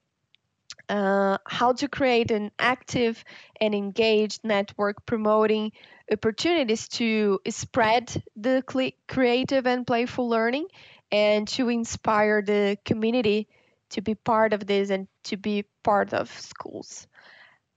uh, 0.89 1.39
how 1.47 1.73
to 1.73 1.89
create 1.89 2.31
an 2.31 2.51
active 2.59 3.23
and 3.61 3.75
engaged 3.75 4.45
network 4.45 5.05
promoting 5.05 5.73
opportunities 6.11 6.89
to 6.89 7.41
spread 7.49 8.23
the 8.37 8.63
creative 9.09 9.67
and 9.67 9.87
playful 9.87 10.29
learning 10.29 10.67
and 11.11 11.49
to 11.49 11.69
inspire 11.69 12.43
the 12.43 12.79
community 12.85 13.49
to 13.91 14.01
be 14.01 14.15
part 14.15 14.53
of 14.53 14.67
this 14.67 14.91
and 14.91 15.09
to 15.25 15.37
be 15.37 15.65
part 15.83 16.13
of 16.13 16.31
schools. 16.41 17.07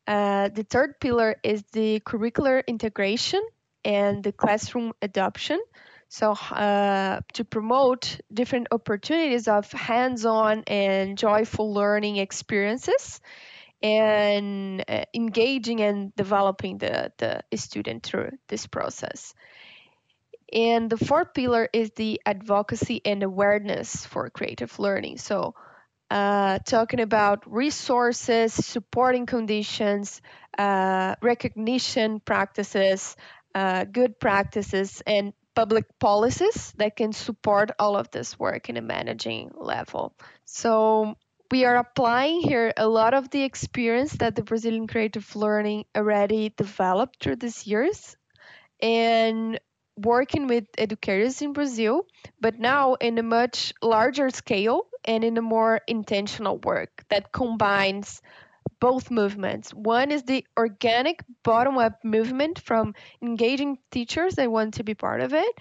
Uh, 0.07 0.49
the 0.49 0.63
third 0.63 0.99
pillar 0.99 1.35
is 1.43 1.63
the 1.71 1.99
curricular 1.99 2.65
integration 2.65 3.41
and 3.85 4.23
the 4.23 4.31
classroom 4.31 4.91
adoption. 5.01 5.59
So, 6.09 6.31
uh, 6.33 7.21
to 7.33 7.45
promote 7.45 8.19
different 8.33 8.67
opportunities 8.71 9.47
of 9.47 9.71
hands 9.71 10.25
on 10.25 10.63
and 10.67 11.17
joyful 11.17 11.73
learning 11.73 12.17
experiences. 12.17 13.21
and 13.83 14.83
uh, 14.87 15.05
engaging 15.13 15.81
and 15.81 16.15
developing 16.15 16.79
the, 16.79 17.11
the 17.19 17.43
student 17.57 18.03
through 18.03 18.31
this 18.47 18.67
process. 18.67 19.35
And 20.51 20.89
the 20.89 20.97
fourth 20.97 21.33
pillar 21.33 21.69
is 21.71 21.91
the 21.91 22.21
advocacy 22.25 23.01
and 23.05 23.21
awareness 23.23 24.05
for 24.05 24.29
creative 24.29 24.77
learning. 24.79 25.17
So, 25.17 25.53
uh, 26.11 26.59
talking 26.65 27.01
about 27.01 27.51
resources, 27.51 28.53
supporting 28.53 29.25
conditions, 29.25 30.21
uh, 30.57 31.15
recognition 31.21 32.19
practices, 32.19 33.15
uh, 33.55 33.85
good 33.85 34.19
practices, 34.19 35.03
and 35.07 35.33
public 35.59 35.99
policies 35.99 36.71
that 36.77 36.95
can 36.95 37.11
support 37.11 37.69
all 37.77 37.97
of 37.97 38.09
this 38.11 38.39
work 38.39 38.69
in 38.69 38.77
a 38.77 38.81
managing 38.81 39.51
level. 39.57 40.13
So, 40.45 41.17
we 41.51 41.65
are 41.65 41.75
applying 41.75 42.39
here 42.39 42.71
a 42.77 42.87
lot 42.87 43.13
of 43.13 43.29
the 43.29 43.43
experience 43.43 44.13
that 44.13 44.37
the 44.37 44.43
Brazilian 44.43 44.87
creative 44.87 45.35
learning 45.35 45.83
already 45.97 46.53
developed 46.55 47.21
through 47.21 47.35
these 47.35 47.67
years 47.67 48.15
and 48.81 49.59
working 49.97 50.47
with 50.47 50.63
educators 50.77 51.41
in 51.41 51.51
Brazil, 51.51 52.05
but 52.39 52.57
now 52.57 52.93
in 52.93 53.17
a 53.17 53.23
much 53.23 53.73
larger 53.81 54.29
scale 54.29 54.87
and 55.03 55.25
in 55.25 55.37
a 55.37 55.41
more 55.41 55.81
intentional 55.87 56.57
work 56.59 57.03
that 57.09 57.33
combines 57.33 58.21
both 58.79 59.11
movements. 59.11 59.73
One 59.73 60.11
is 60.11 60.23
the 60.23 60.45
organic 60.57 61.23
bottom 61.43 61.77
up 61.77 62.03
movement 62.03 62.59
from 62.59 62.95
engaging 63.21 63.77
teachers 63.91 64.35
that 64.35 64.51
want 64.51 64.75
to 64.75 64.83
be 64.83 64.93
part 64.93 65.21
of 65.21 65.33
it, 65.33 65.53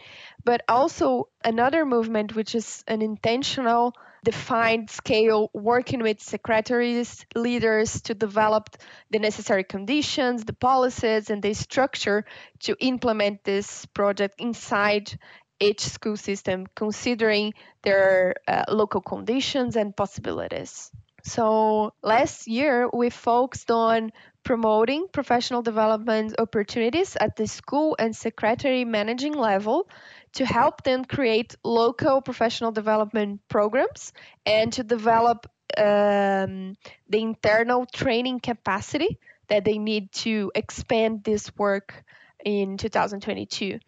but 0.45 0.63
also 0.69 1.29
another 1.45 1.85
movement 1.85 2.35
which 2.35 2.55
is 2.55 2.85
an 2.87 3.03
intentional 3.03 3.95
defined 4.25 4.91
scale 4.91 5.51
working 5.53 6.03
with 6.03 6.21
secretaries 6.21 7.25
leaders 7.35 8.03
to 8.03 8.15
develop 8.15 8.71
the 9.11 9.19
necessary 9.19 9.65
conditions 9.65 10.45
the 10.45 10.53
policies 10.53 11.31
and 11.31 11.43
the 11.43 11.55
structure 11.55 12.25
to 12.59 12.77
implement 12.81 13.45
this 13.45 13.87
project 13.87 14.35
inside 14.41 15.19
each 15.61 15.81
school 15.81 16.17
system 16.17 16.67
considering 16.75 17.55
their 17.83 18.35
uh, 18.47 18.65
local 18.69 19.01
conditions 19.01 19.77
and 19.77 19.97
possibilities 19.97 20.91
so 21.29 21.93
last 22.03 22.49
year 22.49 22.89
we 22.93 23.11
focused 23.11 23.71
on 23.71 24.13
promoting 24.43 25.07
professional 25.13 25.63
development 25.63 26.35
opportunities 26.39 27.17
at 27.21 27.37
the 27.37 27.47
school 27.47 27.97
and 27.99 28.17
secretary 28.17 28.85
managing 28.85 29.35
level 29.35 29.89
to 30.33 30.45
help 30.45 30.83
them 30.85 31.05
create 31.05 31.55
local 31.65 32.23
professional 32.23 32.73
development 32.73 33.41
programs 33.49 34.13
and 34.47 34.73
to 34.73 34.83
develop 34.83 35.47
um, 35.77 36.77
the 37.09 37.21
internal 37.21 37.87
training 37.87 38.41
capacity 38.41 39.19
that 39.49 39.65
they 39.65 39.79
need 39.79 40.11
to 40.13 40.51
expand 40.55 41.25
this 41.25 41.55
work 41.57 42.05
in 42.45 42.77
2022. 42.77 43.79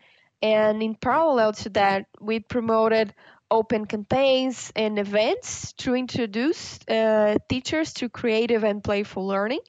And 0.42 0.82
in 0.82 0.94
parallel 0.94 1.52
to 1.52 1.68
that, 1.70 2.06
we 2.20 2.40
promoted 2.40 3.14
open 3.50 3.86
campaigns 3.86 4.72
and 4.76 4.98
events 4.98 5.72
to 5.74 5.94
introduce 5.94 6.78
uh, 6.88 7.36
teachers 7.48 7.92
to 7.94 8.08
creative 8.08 8.64
and 8.64 8.82
playful 8.82 9.26
learning 9.26 9.60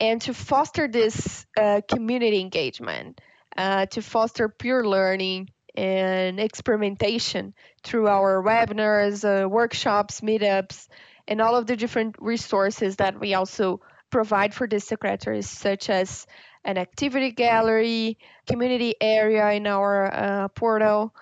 and 0.00 0.20
to 0.22 0.34
foster 0.34 0.88
this 0.88 1.46
uh, 1.56 1.80
community 1.88 2.40
engagement, 2.40 3.20
uh, 3.56 3.86
to 3.86 4.02
foster 4.02 4.48
peer 4.48 4.84
learning 4.84 5.48
and 5.76 6.40
experimentation 6.40 7.54
through 7.82 8.08
our 8.08 8.42
webinars, 8.42 9.24
uh, 9.24 9.48
workshops, 9.48 10.20
meetups, 10.20 10.88
and 11.26 11.40
all 11.40 11.56
of 11.56 11.66
the 11.66 11.76
different 11.76 12.16
resources 12.18 12.96
that 12.96 13.18
we 13.18 13.34
also 13.34 13.80
provide 14.10 14.54
for 14.54 14.68
the 14.68 14.78
secretaries, 14.78 15.48
such 15.48 15.90
as 15.90 16.26
an 16.64 16.78
activity 16.78 17.30
gallery, 17.30 18.18
community 18.46 18.94
area 19.00 19.50
in 19.52 19.66
our 19.66 20.12
uh, 20.12 20.48
portal, 20.48 21.14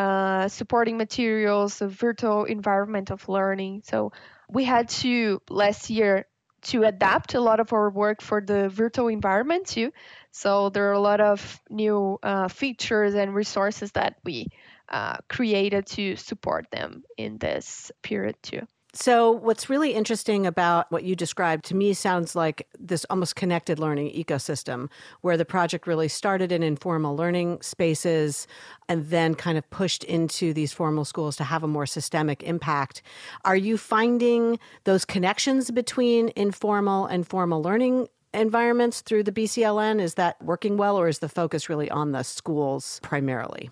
uh, 0.00 0.48
supporting 0.48 0.96
materials, 0.96 1.82
a 1.82 1.88
virtual 1.88 2.44
environment 2.44 3.10
of 3.10 3.28
learning. 3.28 3.82
So 3.84 4.12
we 4.48 4.64
had 4.64 4.88
to 5.04 5.42
last 5.50 5.90
year 5.90 6.24
to 6.62 6.84
adapt 6.84 7.34
a 7.34 7.40
lot 7.40 7.60
of 7.60 7.74
our 7.74 7.90
work 7.90 8.22
for 8.22 8.40
the 8.40 8.70
virtual 8.70 9.08
environment 9.08 9.66
too. 9.66 9.92
So 10.30 10.70
there 10.70 10.88
are 10.88 10.94
a 10.94 11.00
lot 11.00 11.20
of 11.20 11.60
new 11.68 12.18
uh, 12.22 12.48
features 12.48 13.14
and 13.14 13.34
resources 13.34 13.92
that 13.92 14.16
we 14.24 14.48
uh, 14.88 15.18
created 15.28 15.84
to 15.86 16.16
support 16.16 16.70
them 16.70 17.04
in 17.18 17.36
this 17.36 17.92
period 18.02 18.36
too. 18.42 18.66
So, 18.92 19.30
what's 19.30 19.70
really 19.70 19.94
interesting 19.94 20.46
about 20.46 20.90
what 20.90 21.04
you 21.04 21.14
described 21.14 21.64
to 21.66 21.76
me 21.76 21.92
sounds 21.92 22.34
like 22.34 22.66
this 22.78 23.06
almost 23.08 23.36
connected 23.36 23.78
learning 23.78 24.12
ecosystem 24.12 24.88
where 25.20 25.36
the 25.36 25.44
project 25.44 25.86
really 25.86 26.08
started 26.08 26.50
in 26.50 26.64
informal 26.64 27.14
learning 27.14 27.62
spaces 27.62 28.48
and 28.88 29.06
then 29.06 29.36
kind 29.36 29.56
of 29.56 29.68
pushed 29.70 30.02
into 30.04 30.52
these 30.52 30.72
formal 30.72 31.04
schools 31.04 31.36
to 31.36 31.44
have 31.44 31.62
a 31.62 31.68
more 31.68 31.86
systemic 31.86 32.42
impact. 32.42 33.02
Are 33.44 33.56
you 33.56 33.78
finding 33.78 34.58
those 34.84 35.04
connections 35.04 35.70
between 35.70 36.32
informal 36.34 37.06
and 37.06 37.26
formal 37.26 37.62
learning 37.62 38.08
environments 38.34 39.02
through 39.02 39.22
the 39.22 39.32
BCLN? 39.32 40.00
Is 40.00 40.14
that 40.14 40.42
working 40.42 40.76
well, 40.76 40.96
or 40.96 41.06
is 41.06 41.20
the 41.20 41.28
focus 41.28 41.68
really 41.68 41.90
on 41.90 42.10
the 42.10 42.24
schools 42.24 42.98
primarily? 43.02 43.70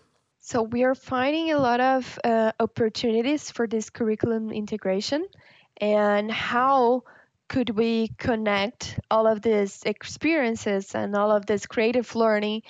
So 0.49 0.63
we 0.63 0.85
are 0.85 0.95
finding 0.95 1.53
a 1.53 1.59
lot 1.59 1.79
of 1.79 2.19
uh, 2.25 2.53
opportunities 2.59 3.51
for 3.51 3.67
this 3.67 3.91
curriculum 3.91 4.51
integration 4.51 5.27
and 5.79 6.33
how 6.33 7.03
could 7.51 7.69
we 7.69 8.09
connect 8.17 8.99
all 9.11 9.27
of 9.27 9.43
these 9.43 9.83
experiences 9.85 10.95
and 10.95 11.15
all 11.15 11.33
of 11.33 11.45
this 11.45 11.67
creative 11.67 12.17
learning 12.17 12.63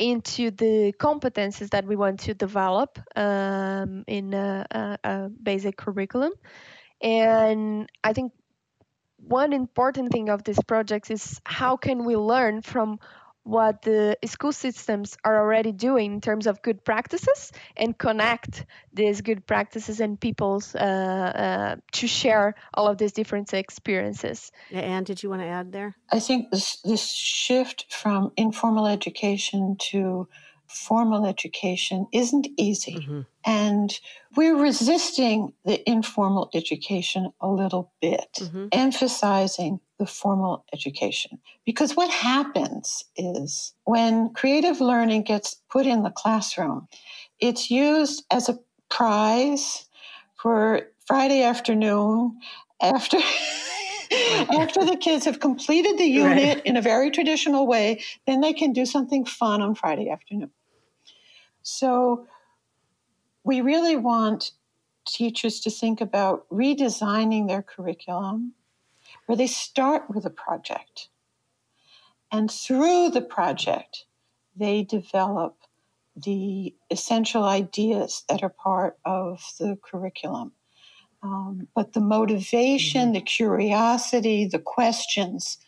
into 0.00 0.50
the 0.50 0.92
competences 0.98 1.70
that 1.70 1.86
we 1.86 1.94
want 1.94 2.18
to 2.26 2.34
develop 2.34 2.98
um, 3.14 4.02
in 4.08 4.34
a, 4.34 4.66
a, 4.68 4.98
a 5.04 5.28
basic 5.28 5.76
curriculum. 5.76 6.32
And 7.00 7.88
I 8.02 8.12
think 8.12 8.32
one 9.18 9.52
important 9.52 10.10
thing 10.10 10.30
of 10.30 10.42
this 10.42 10.58
project 10.66 11.12
is 11.12 11.40
how 11.44 11.76
can 11.76 12.04
we 12.04 12.16
learn 12.16 12.62
from 12.62 12.98
what 13.44 13.82
the 13.82 14.16
school 14.24 14.52
systems 14.52 15.16
are 15.24 15.40
already 15.40 15.72
doing 15.72 16.14
in 16.14 16.20
terms 16.20 16.46
of 16.46 16.62
good 16.62 16.84
practices 16.84 17.52
and 17.76 17.96
connect 17.96 18.66
these 18.92 19.20
good 19.22 19.46
practices 19.46 20.00
and 20.00 20.20
people's 20.20 20.74
uh, 20.74 20.78
uh, 20.78 21.76
to 21.92 22.06
share 22.06 22.54
all 22.74 22.86
of 22.86 22.98
these 22.98 23.12
different 23.12 23.52
experiences. 23.54 24.52
Yeah, 24.70 24.80
Anne, 24.80 25.04
did 25.04 25.22
you 25.22 25.30
want 25.30 25.42
to 25.42 25.48
add 25.48 25.72
there? 25.72 25.96
I 26.12 26.20
think 26.20 26.50
this, 26.50 26.80
this 26.82 27.10
shift 27.10 27.92
from 27.92 28.32
informal 28.36 28.86
education 28.86 29.76
to 29.90 30.28
formal 30.70 31.26
education 31.26 32.06
isn't 32.12 32.46
easy. 32.56 32.94
Mm-hmm. 32.94 33.20
And 33.44 34.00
we're 34.36 34.56
resisting 34.56 35.52
the 35.64 35.88
informal 35.88 36.50
education 36.54 37.32
a 37.40 37.48
little 37.48 37.92
bit, 38.00 38.28
mm-hmm. 38.38 38.68
emphasizing 38.70 39.80
the 40.00 40.06
formal 40.06 40.64
education. 40.72 41.38
Because 41.66 41.94
what 41.94 42.10
happens 42.10 43.04
is 43.16 43.74
when 43.84 44.30
creative 44.32 44.80
learning 44.80 45.22
gets 45.22 45.56
put 45.70 45.86
in 45.86 46.02
the 46.02 46.10
classroom, 46.10 46.88
it's 47.38 47.70
used 47.70 48.24
as 48.30 48.48
a 48.48 48.58
prize 48.88 49.84
for 50.36 50.88
Friday 51.06 51.42
afternoon 51.42 52.40
after. 52.82 53.18
after 54.58 54.84
the 54.84 54.96
kids 54.96 55.24
have 55.26 55.38
completed 55.38 55.96
the 55.96 56.04
unit 56.04 56.56
right. 56.56 56.66
in 56.66 56.76
a 56.76 56.82
very 56.82 57.12
traditional 57.12 57.66
way, 57.66 58.02
then 58.26 58.40
they 58.40 58.52
can 58.52 58.72
do 58.72 58.84
something 58.84 59.24
fun 59.24 59.62
on 59.62 59.74
Friday 59.74 60.08
afternoon. 60.10 60.50
So 61.62 62.26
we 63.44 63.60
really 63.60 63.94
want 63.94 64.50
teachers 65.06 65.60
to 65.60 65.70
think 65.70 66.00
about 66.00 66.48
redesigning 66.50 67.46
their 67.46 67.62
curriculum 67.62 68.54
where 69.26 69.36
they 69.36 69.46
start 69.46 70.04
with 70.08 70.24
a 70.24 70.30
project. 70.30 71.08
And 72.32 72.50
through 72.50 73.10
the 73.10 73.22
project, 73.22 74.04
they 74.56 74.82
develop 74.82 75.56
the 76.16 76.74
essential 76.90 77.44
ideas 77.44 78.24
that 78.28 78.42
are 78.42 78.50
part 78.50 78.98
of 79.04 79.42
the 79.58 79.78
curriculum. 79.82 80.52
Um, 81.22 81.68
but 81.74 81.92
the 81.92 82.00
motivation, 82.00 83.06
mm-hmm. 83.06 83.12
the 83.14 83.20
curiosity, 83.20 84.46
the 84.46 84.58
questions 84.58 85.58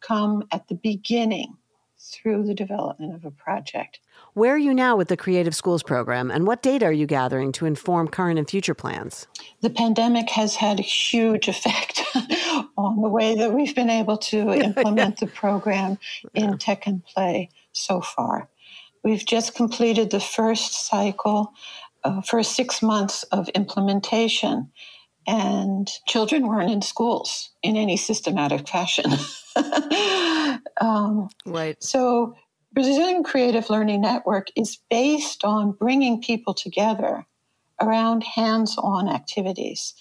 come 0.00 0.44
at 0.52 0.68
the 0.68 0.74
beginning 0.74 1.56
through 1.98 2.44
the 2.44 2.54
development 2.54 3.14
of 3.14 3.24
a 3.24 3.30
project. 3.30 4.00
Where 4.34 4.54
are 4.54 4.58
you 4.58 4.72
now 4.72 4.96
with 4.96 5.08
the 5.08 5.16
Creative 5.16 5.54
Schools 5.54 5.82
program, 5.82 6.30
and 6.30 6.46
what 6.46 6.62
data 6.62 6.86
are 6.86 6.92
you 6.92 7.06
gathering 7.06 7.50
to 7.52 7.66
inform 7.66 8.08
current 8.08 8.38
and 8.38 8.48
future 8.48 8.74
plans? 8.74 9.26
The 9.62 9.70
pandemic 9.70 10.30
has 10.30 10.56
had 10.56 10.78
a 10.78 10.82
huge 10.82 11.48
effect 11.48 12.02
on 12.78 13.02
the 13.02 13.08
way 13.08 13.34
that 13.34 13.52
we've 13.52 13.74
been 13.74 13.90
able 13.90 14.16
to 14.16 14.52
implement 14.66 15.18
the 15.18 15.26
program 15.26 15.98
in 16.32 16.56
Tech 16.58 16.86
and 16.86 17.04
Play 17.04 17.50
so 17.72 18.00
far. 18.00 18.48
We've 19.02 19.24
just 19.24 19.54
completed 19.54 20.10
the 20.10 20.20
first 20.20 20.86
cycle, 20.86 21.52
uh, 22.04 22.22
first 22.22 22.52
six 22.52 22.80
months 22.80 23.24
of 23.24 23.48
implementation, 23.50 24.70
and 25.26 25.90
children 26.06 26.46
weren't 26.46 26.70
in 26.70 26.80
schools 26.80 27.50
in 27.62 27.76
any 27.76 27.96
systematic 27.96 28.68
fashion. 28.68 29.12
um, 30.80 31.28
right. 31.44 31.76
So, 31.82 32.34
Brazilian 32.72 33.24
Creative 33.24 33.68
Learning 33.70 34.00
Network 34.00 34.48
is 34.56 34.78
based 34.88 35.42
on 35.44 35.72
bringing 35.72 36.20
people 36.20 36.54
together 36.54 37.26
around 37.80 38.22
hands 38.22 38.76
on 38.78 39.08
activities, 39.08 39.94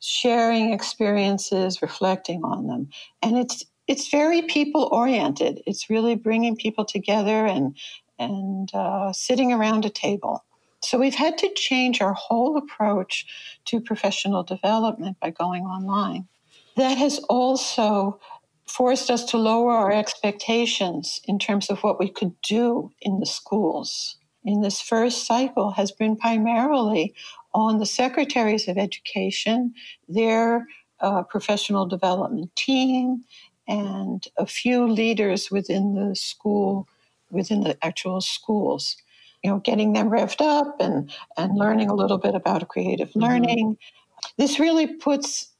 sharing 0.00 0.72
experiences, 0.72 1.82
reflecting 1.82 2.44
on 2.44 2.66
them. 2.66 2.88
And 3.22 3.38
it's 3.38 3.64
it's 3.86 4.08
very 4.08 4.42
people 4.42 4.88
oriented. 4.92 5.62
It's 5.66 5.88
really 5.88 6.14
bringing 6.14 6.56
people 6.56 6.84
together 6.84 7.46
and 7.46 7.76
and 8.18 8.72
uh, 8.74 9.12
sitting 9.12 9.52
around 9.52 9.84
a 9.84 9.90
table. 9.90 10.44
So 10.80 10.98
we've 10.98 11.14
had 11.14 11.38
to 11.38 11.52
change 11.54 12.00
our 12.00 12.14
whole 12.14 12.56
approach 12.56 13.26
to 13.66 13.80
professional 13.80 14.42
development 14.42 15.18
by 15.20 15.30
going 15.30 15.64
online. 15.64 16.28
That 16.76 16.98
has 16.98 17.18
also 17.28 18.20
forced 18.66 19.10
us 19.10 19.24
to 19.26 19.38
lower 19.38 19.72
our 19.72 19.90
expectations 19.90 21.20
in 21.24 21.38
terms 21.38 21.70
of 21.70 21.82
what 21.82 21.98
we 21.98 22.08
could 22.08 22.34
do 22.42 22.92
in 23.00 23.18
the 23.18 23.26
schools. 23.26 24.16
In 24.48 24.62
this 24.62 24.80
first 24.80 25.26
cycle 25.26 25.72
has 25.72 25.92
been 25.92 26.16
primarily 26.16 27.12
on 27.52 27.80
the 27.80 27.84
secretaries 27.84 28.66
of 28.66 28.78
education, 28.78 29.74
their 30.08 30.66
uh, 31.00 31.22
professional 31.24 31.84
development 31.84 32.56
team, 32.56 33.24
and 33.68 34.26
a 34.38 34.46
few 34.46 34.88
leaders 34.88 35.50
within 35.50 35.94
the 35.96 36.16
school, 36.16 36.88
within 37.30 37.60
the 37.60 37.76
actual 37.84 38.22
schools. 38.22 38.96
You 39.44 39.50
know, 39.50 39.58
getting 39.58 39.92
them 39.92 40.08
revved 40.08 40.40
up 40.40 40.76
and, 40.80 41.12
and 41.36 41.54
learning 41.54 41.90
a 41.90 41.94
little 41.94 42.16
bit 42.16 42.34
about 42.34 42.66
creative 42.68 43.10
mm-hmm. 43.10 43.20
learning. 43.20 43.66
Mm-hmm. 43.74 44.42
This 44.42 44.58
really 44.58 44.86
puts 44.86 45.50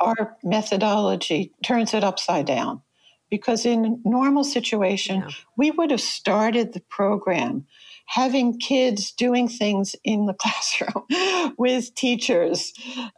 our 0.00 0.36
methodology, 0.44 1.54
turns 1.64 1.94
it 1.94 2.04
upside 2.04 2.44
down. 2.44 2.82
Because 3.30 3.64
in 3.64 3.84
a 3.86 4.08
normal 4.08 4.44
situation, 4.44 5.22
yeah. 5.22 5.30
we 5.56 5.70
would 5.70 5.90
have 5.90 6.02
started 6.02 6.74
the 6.74 6.80
program 6.80 7.64
having 8.06 8.58
kids 8.58 9.12
doing 9.12 9.48
things 9.48 9.96
in 10.04 10.26
the 10.26 10.34
classroom 10.38 11.54
with 11.58 11.94
teachers 11.94 12.72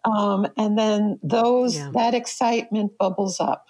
um, 0.05 0.46
and 0.57 0.79
then 0.79 1.18
those 1.22 1.77
yeah. 1.77 1.90
that 1.94 2.14
excitement 2.14 2.92
bubbles 2.99 3.40
up 3.40 3.66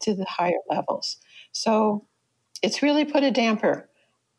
to 0.00 0.14
the 0.14 0.26
higher 0.28 0.52
levels. 0.70 1.16
So 1.52 2.06
it's 2.62 2.82
really 2.82 3.04
put 3.04 3.22
a 3.22 3.30
damper 3.30 3.88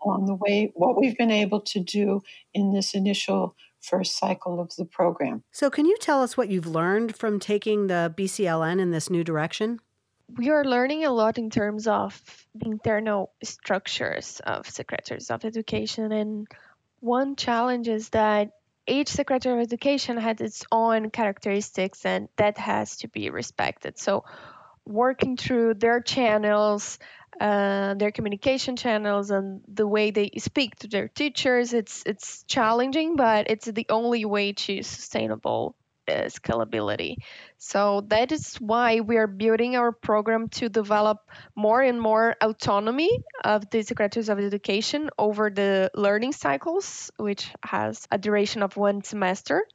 on 0.02 0.26
the 0.26 0.36
way 0.36 0.72
what 0.76 1.00
we've 1.00 1.18
been 1.18 1.32
able 1.32 1.62
to 1.62 1.80
do 1.80 2.22
in 2.54 2.72
this 2.74 2.94
initial 2.94 3.56
first 3.82 4.18
cycle 4.18 4.60
of 4.60 4.76
the 4.78 4.86
program. 4.86 5.44
So 5.52 5.70
can 5.70 5.86
you 5.86 5.98
tell 6.00 6.22
us 6.22 6.36
what 6.36 6.50
you've 6.50 6.68
learned 6.68 7.16
from 7.16 7.40
taking 7.40 7.88
the 7.88 8.14
BCLN 8.18 8.80
in 8.80 8.92
this 8.92 9.10
new 9.10 9.24
direction? 9.24 9.80
We 10.28 10.50
are 10.50 10.66
learning 10.66 11.06
a 11.06 11.12
lot 11.12 11.38
in 11.38 11.50
terms 11.50 11.88
of 11.88 12.20
the 12.56 12.68
internal 12.68 13.32
structures 13.44 14.42
of 14.46 14.68
secretaries 14.70 15.30
of 15.30 15.46
education 15.46 16.12
and 16.12 16.48
one 17.00 17.36
challenge 17.36 17.88
is 17.88 18.10
that 18.10 18.52
each 18.88 19.10
secretary 19.10 19.56
of 19.56 19.62
education 19.62 20.18
has 20.18 20.42
its 20.42 20.66
own 20.72 21.10
characteristics 21.10 22.06
and 22.06 22.30
that 22.38 22.58
has 22.58 22.98
to 22.98 23.08
be 23.08 23.30
respected. 23.30 23.98
So 23.98 24.26
working 24.86 25.38
through 25.38 25.76
their 25.76 26.02
channels, 26.02 27.00
uh, 27.40 27.96
their 27.96 28.12
communication 28.12 28.76
channels, 28.76 29.32
and 29.32 29.62
the 29.68 29.88
way 29.88 30.12
they 30.12 30.32
speak 30.38 30.76
to 30.78 30.88
their 30.88 31.08
teachers. 31.08 31.74
It's 31.74 32.04
it's 32.06 32.44
challenging, 32.44 33.16
but 33.16 33.50
it's 33.50 33.66
the 33.66 33.88
only 33.90 34.26
way 34.26 34.54
to 34.54 34.84
sustainable 34.84 35.76
scalability. 36.08 37.16
So 37.58 38.02
that 38.08 38.32
is 38.32 38.56
why 38.56 39.00
we 39.00 39.18
are 39.18 39.28
building 39.28 39.76
our 39.76 39.92
program 39.92 40.50
to 40.50 40.70
develop 40.70 41.20
more 41.56 41.82
and 41.82 42.00
more 42.00 42.36
autonomy 42.42 43.10
of 43.44 43.70
the 43.70 43.82
secretaries 43.82 44.30
of 44.30 44.40
education 44.40 45.10
over 45.18 45.50
the 45.50 45.92
learning 45.96 46.34
cycles, 46.34 47.12
which 47.18 47.52
has 47.64 48.08
a 48.12 48.18
duration 48.18 48.64
of 48.64 48.78
one 48.78 49.04
semester 49.04 49.66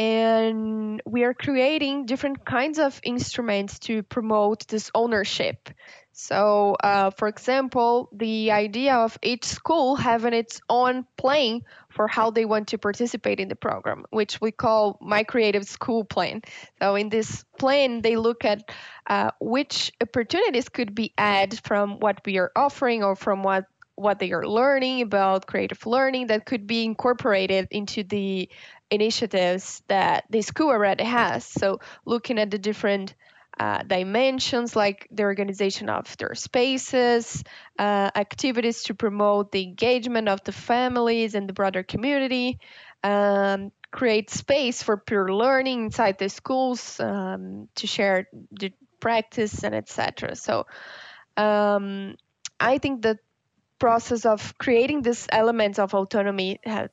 and 0.00 1.02
we 1.04 1.24
are 1.24 1.34
creating 1.34 2.06
different 2.06 2.42
kinds 2.46 2.78
of 2.78 2.98
instruments 3.02 3.78
to 3.80 4.02
promote 4.02 4.66
this 4.66 4.90
ownership. 4.94 5.68
So, 6.12 6.74
uh, 6.82 7.10
for 7.10 7.28
example, 7.28 8.08
the 8.12 8.50
idea 8.50 8.94
of 8.96 9.18
each 9.22 9.44
school 9.44 9.96
having 9.96 10.32
its 10.32 10.60
own 10.70 11.06
plan 11.18 11.60
for 11.90 12.08
how 12.08 12.30
they 12.30 12.44
want 12.44 12.68
to 12.68 12.78
participate 12.78 13.40
in 13.40 13.48
the 13.48 13.56
program, 13.56 14.04
which 14.10 14.40
we 14.40 14.50
call 14.50 14.98
My 15.00 15.24
Creative 15.24 15.64
School 15.64 16.04
Plan. 16.04 16.42
So, 16.80 16.94
in 16.94 17.08
this 17.08 17.44
plan, 17.58 18.00
they 18.00 18.16
look 18.16 18.44
at 18.44 18.70
uh, 19.06 19.30
which 19.40 19.92
opportunities 20.00 20.68
could 20.68 20.94
be 20.94 21.12
added 21.18 21.60
from 21.64 21.98
what 21.98 22.20
we 22.24 22.38
are 22.38 22.52
offering 22.56 23.02
or 23.02 23.16
from 23.16 23.42
what 23.42 23.66
what 23.96 24.18
they 24.18 24.32
are 24.32 24.46
learning 24.46 25.02
about 25.02 25.46
creative 25.46 25.84
learning 25.84 26.28
that 26.28 26.46
could 26.46 26.66
be 26.66 26.84
incorporated 26.84 27.68
into 27.70 28.02
the 28.02 28.48
initiatives 28.90 29.82
that 29.88 30.24
the 30.30 30.40
school 30.40 30.70
already 30.70 31.04
has. 31.04 31.44
So 31.44 31.80
looking 32.06 32.38
at 32.38 32.50
the 32.50 32.58
different 32.58 33.14
uh, 33.58 33.82
dimensions 33.82 34.76
like 34.76 35.08
the 35.10 35.24
organization 35.24 35.88
of 35.88 36.16
their 36.16 36.34
spaces, 36.34 37.42
uh, 37.78 38.10
activities 38.14 38.84
to 38.84 38.94
promote 38.94 39.52
the 39.52 39.62
engagement 39.62 40.28
of 40.28 40.42
the 40.44 40.52
families 40.52 41.34
and 41.34 41.48
the 41.48 41.52
broader 41.52 41.82
community, 41.82 42.58
um, 43.02 43.72
create 43.90 44.30
space 44.30 44.82
for 44.82 44.96
peer 44.96 45.32
learning 45.32 45.84
inside 45.84 46.18
the 46.18 46.28
schools 46.28 47.00
um, 47.00 47.68
to 47.74 47.86
share 47.86 48.28
the 48.52 48.72
practice 49.00 49.64
and 49.64 49.74
etc. 49.74 50.36
So 50.36 50.66
um, 51.36 52.16
I 52.58 52.78
think 52.78 53.02
the 53.02 53.18
process 53.78 54.26
of 54.26 54.56
creating 54.58 55.02
these 55.02 55.26
elements 55.30 55.78
of 55.78 55.94
autonomy 55.94 56.60
have 56.64 56.90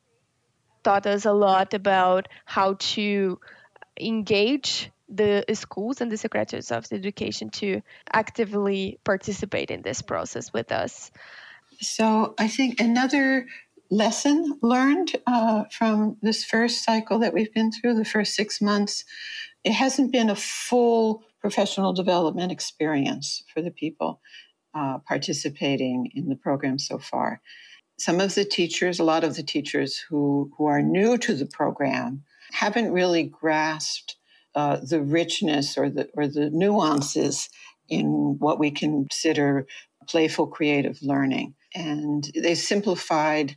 taught 0.84 1.06
us 1.06 1.26
a 1.26 1.34
lot 1.34 1.74
about 1.74 2.30
how 2.46 2.76
to 2.80 3.40
engage 4.00 4.90
the 5.10 5.44
schools 5.54 6.02
and 6.02 6.12
the 6.12 6.18
secretaries 6.18 6.72
of 6.72 6.86
education 6.92 7.50
to 7.50 7.82
actively 8.12 9.00
participate 9.04 9.72
in 9.72 9.82
this 9.82 10.02
process 10.02 10.52
with 10.52 10.72
us. 10.72 11.12
So 11.80 12.34
I 12.38 12.48
think 12.48 12.80
another 12.80 13.48
lesson 13.90 14.60
learned 14.62 15.16
uh, 15.26 15.66
from 15.72 16.18
this 16.22 16.44
first 16.44 16.84
cycle 16.84 17.20
that 17.20 17.34
we've 17.34 17.54
been 17.54 17.72
through, 17.72 17.96
the 17.96 18.06
first 18.06 18.36
six 18.36 18.62
months, 18.62 19.06
it 19.64 19.72
hasn't 19.72 20.12
been 20.12 20.30
a 20.30 20.36
full 20.36 21.24
professional 21.40 21.94
development 21.94 22.52
experience 22.52 23.44
for 23.54 23.62
the 23.62 23.72
people 23.72 24.22
uh, 24.74 24.98
participating 25.00 26.12
in 26.14 26.28
the 26.28 26.36
program 26.36 26.78
so 26.78 26.98
far 26.98 27.42
some 28.00 28.20
of 28.20 28.36
the 28.36 28.46
teachers, 28.46 29.00
a 29.00 29.04
lot 29.04 29.24
of 29.24 29.36
the 29.36 29.44
teachers 29.44 29.98
who, 29.98 30.52
who 30.58 30.66
are 30.66 30.82
new 30.82 31.18
to 31.18 31.34
the 31.34 31.46
program, 31.46 32.24
haven't 32.52 32.92
really 32.92 33.24
grasped 33.24 34.17
uh, 34.58 34.80
the 34.82 35.00
richness 35.00 35.78
or 35.78 35.88
the, 35.88 36.10
or 36.16 36.28
the 36.28 36.50
nuances 36.50 37.48
in 37.90 38.38
what 38.40 38.58
we 38.58 38.72
consider 38.72 39.68
playful 40.10 40.48
creative 40.48 40.98
learning. 41.04 41.54
And 41.76 42.28
they 42.34 42.56
simplified 42.56 43.56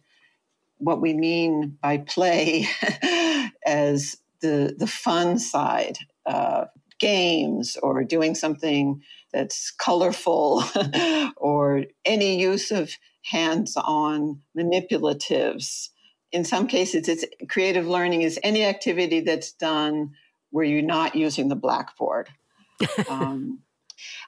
what 0.76 1.00
we 1.00 1.14
mean 1.14 1.78
by 1.82 1.98
play 1.98 2.66
as 3.66 4.18
the, 4.42 4.74
the 4.76 4.86
fun 4.86 5.38
side, 5.38 5.96
uh, 6.26 6.66
games 6.98 7.78
or 7.82 8.04
doing 8.04 8.34
something 8.34 9.00
that's 9.32 9.70
colorful 9.70 10.62
or 11.38 11.84
any 12.04 12.38
use 12.38 12.70
of 12.70 12.92
hands 13.24 13.74
on 13.74 14.38
manipulatives. 14.54 15.88
In 16.30 16.44
some 16.44 16.66
cases, 16.66 17.08
it's 17.08 17.24
creative 17.48 17.86
learning 17.86 18.20
is 18.20 18.38
any 18.42 18.64
activity 18.66 19.20
that's 19.20 19.52
done 19.52 20.10
where 20.50 20.64
you're 20.64 20.82
not 20.82 21.14
using 21.14 21.48
the 21.48 21.56
blackboard. 21.56 22.28
um, 23.08 23.60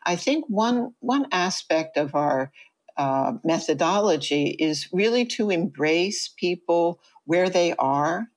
I 0.05 0.17
think 0.17 0.45
one, 0.49 0.95
one 1.01 1.27
aspect 1.33 1.97
of 1.97 2.15
our 2.15 2.53
uh, 2.97 3.33
methodology 3.45 4.49
is 4.59 4.89
really 4.93 5.25
to 5.25 5.51
embrace 5.51 6.29
people 6.29 7.01
where 7.25 7.49
they 7.49 7.75
are. 7.79 8.29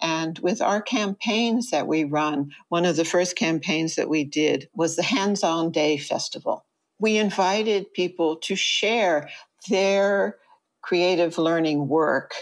And 0.00 0.38
with 0.38 0.62
our 0.62 0.80
campaigns 0.80 1.70
that 1.70 1.88
we 1.88 2.04
run, 2.04 2.52
one 2.68 2.84
of 2.84 2.96
the 2.96 3.04
first 3.04 3.36
campaigns 3.36 3.96
that 3.96 4.08
we 4.08 4.22
did 4.22 4.68
was 4.74 4.94
the 4.94 5.02
Hands 5.02 5.42
On 5.42 5.72
Day 5.72 5.98
Festival. 5.98 6.64
We 7.00 7.16
invited 7.16 7.92
people 7.92 8.36
to 8.36 8.54
share 8.54 9.28
their 9.68 10.36
creative 10.82 11.36
learning 11.36 11.88
work 11.88 12.32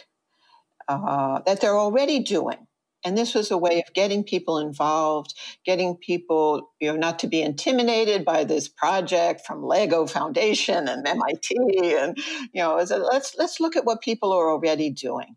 uh, 0.88 1.40
that 1.46 1.60
they're 1.60 1.78
already 1.78 2.20
doing. 2.20 2.65
And 3.06 3.16
this 3.16 3.34
was 3.36 3.52
a 3.52 3.56
way 3.56 3.78
of 3.86 3.94
getting 3.94 4.24
people 4.24 4.58
involved, 4.58 5.32
getting 5.64 5.96
people, 5.96 6.72
you 6.80 6.90
know, 6.90 6.96
not 6.96 7.20
to 7.20 7.28
be 7.28 7.40
intimidated 7.40 8.24
by 8.24 8.42
this 8.42 8.66
project 8.68 9.46
from 9.46 9.62
Lego 9.62 10.06
Foundation 10.08 10.88
and 10.88 11.06
MIT, 11.06 11.54
and 11.96 12.18
you 12.52 12.60
know, 12.60 12.74
let's 12.74 13.36
let's 13.38 13.60
look 13.60 13.76
at 13.76 13.84
what 13.84 14.02
people 14.02 14.32
are 14.32 14.50
already 14.50 14.90
doing. 14.90 15.36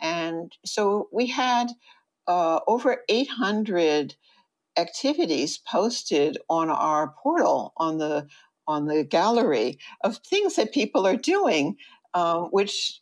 And 0.00 0.50
so 0.66 1.08
we 1.12 1.28
had 1.28 1.68
uh, 2.26 2.58
over 2.66 3.04
800 3.08 4.16
activities 4.76 5.56
posted 5.58 6.36
on 6.50 6.68
our 6.68 7.14
portal 7.22 7.74
on 7.76 7.98
the 7.98 8.26
on 8.66 8.86
the 8.86 9.04
gallery 9.04 9.78
of 10.02 10.16
things 10.16 10.56
that 10.56 10.72
people 10.74 11.06
are 11.06 11.16
doing, 11.16 11.76
um, 12.12 12.48
which 12.50 13.00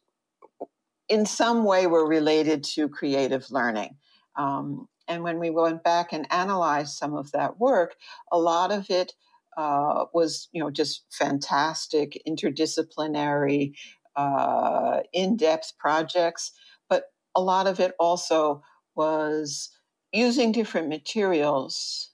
in 1.09 1.27
some 1.27 1.64
way 1.64 1.87
were 1.87 2.07
related 2.07 2.64
to 2.64 2.88
creative 2.88 3.51
learning. 3.51 3.96
Um, 4.37 4.88
and 5.09 5.23
when 5.23 5.38
we 5.38 5.51
went 5.51 5.83
back 5.83 6.12
and 6.12 6.27
analyzed 6.33 6.97
some 6.97 7.14
of 7.14 7.33
that 7.33 7.59
work, 7.59 7.97
a 8.31 8.38
lot 8.38 8.73
of 8.73 8.88
it 8.90 9.12
uh, 9.57 10.07
was, 10.14 10.49
you 10.53 10.61
know, 10.62 10.71
just 10.71 11.05
fantastic 11.11 12.21
interdisciplinary, 12.27 13.75
uh, 14.16 15.01
in-depth 15.12 15.75
projects. 15.79 16.53
But 16.88 17.05
a 17.35 17.42
lot 17.42 17.66
of 17.66 17.81
it 17.81 17.95
also 17.99 18.62
was 18.95 19.71
using 20.12 20.53
different 20.53 20.88
materials, 20.88 22.11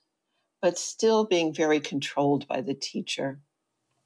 but 0.61 0.77
still 0.77 1.25
being 1.25 1.53
very 1.53 1.79
controlled 1.79 2.47
by 2.47 2.61
the 2.61 2.73
teacher. 2.73 3.39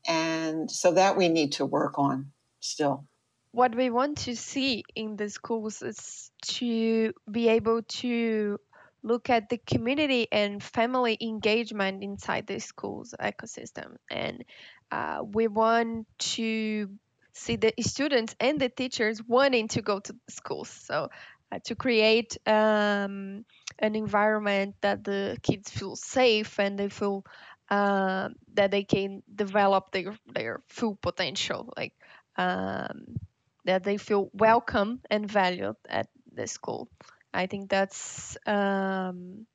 And 0.08 0.70
so 0.70 0.92
that 0.92 1.18
we 1.18 1.30
need 1.30 1.54
to 1.54 1.66
work 1.66 1.98
on 1.98 2.32
still. 2.60 3.06
What 3.54 3.76
we 3.76 3.92
want 3.92 4.18
to 4.26 4.36
see 4.36 4.84
in 4.96 5.16
the 5.16 5.30
schools 5.30 5.84
is 5.84 6.32
to 6.58 7.14
be 7.30 7.50
able 7.50 7.84
to 8.02 8.58
look 9.04 9.30
at 9.30 9.50
the 9.50 9.60
community 9.60 10.28
and 10.32 10.62
family 10.64 11.18
engagement 11.22 12.04
inside 12.04 12.48
the 12.48 12.60
schools 12.60 13.14
ecosystem. 13.22 13.98
And 14.10 14.44
uh, 14.92 15.20
we 15.24 15.48
want 15.48 16.08
to 16.36 16.90
see 17.34 17.56
the 17.58 17.74
students 17.82 18.36
and 18.40 18.60
the 18.60 18.70
teachers 18.70 19.22
wanting 19.28 19.68
to 19.70 19.84
go 19.84 20.00
to 20.00 20.16
schools. 20.30 20.70
So 20.70 21.10
uh, 21.52 21.60
to 21.66 21.76
create 21.76 22.38
um, 22.48 23.46
an 23.78 23.96
environment 23.96 24.76
that 24.82 25.04
the 25.04 25.38
kids 25.44 25.70
feel 25.70 25.96
safe 25.96 26.60
and 26.60 26.80
they 26.80 26.90
feel 26.90 27.24
uh, 27.70 28.30
that 28.56 28.72
they 28.72 28.84
can 28.84 29.22
develop 29.34 29.92
their 29.92 30.18
their 30.34 30.62
full 30.70 30.96
potential, 30.96 31.72
like 31.78 31.94
um, 32.36 33.16
that 33.66 33.84
they 33.84 33.98
feel 33.98 34.30
welcome 34.34 35.02
and 35.10 35.30
valued 35.30 35.76
at 35.88 36.08
the 36.34 36.48
school. 36.48 36.90
I 37.34 37.48
think 37.48 37.70
that's 37.70 38.38
um, 38.46 39.46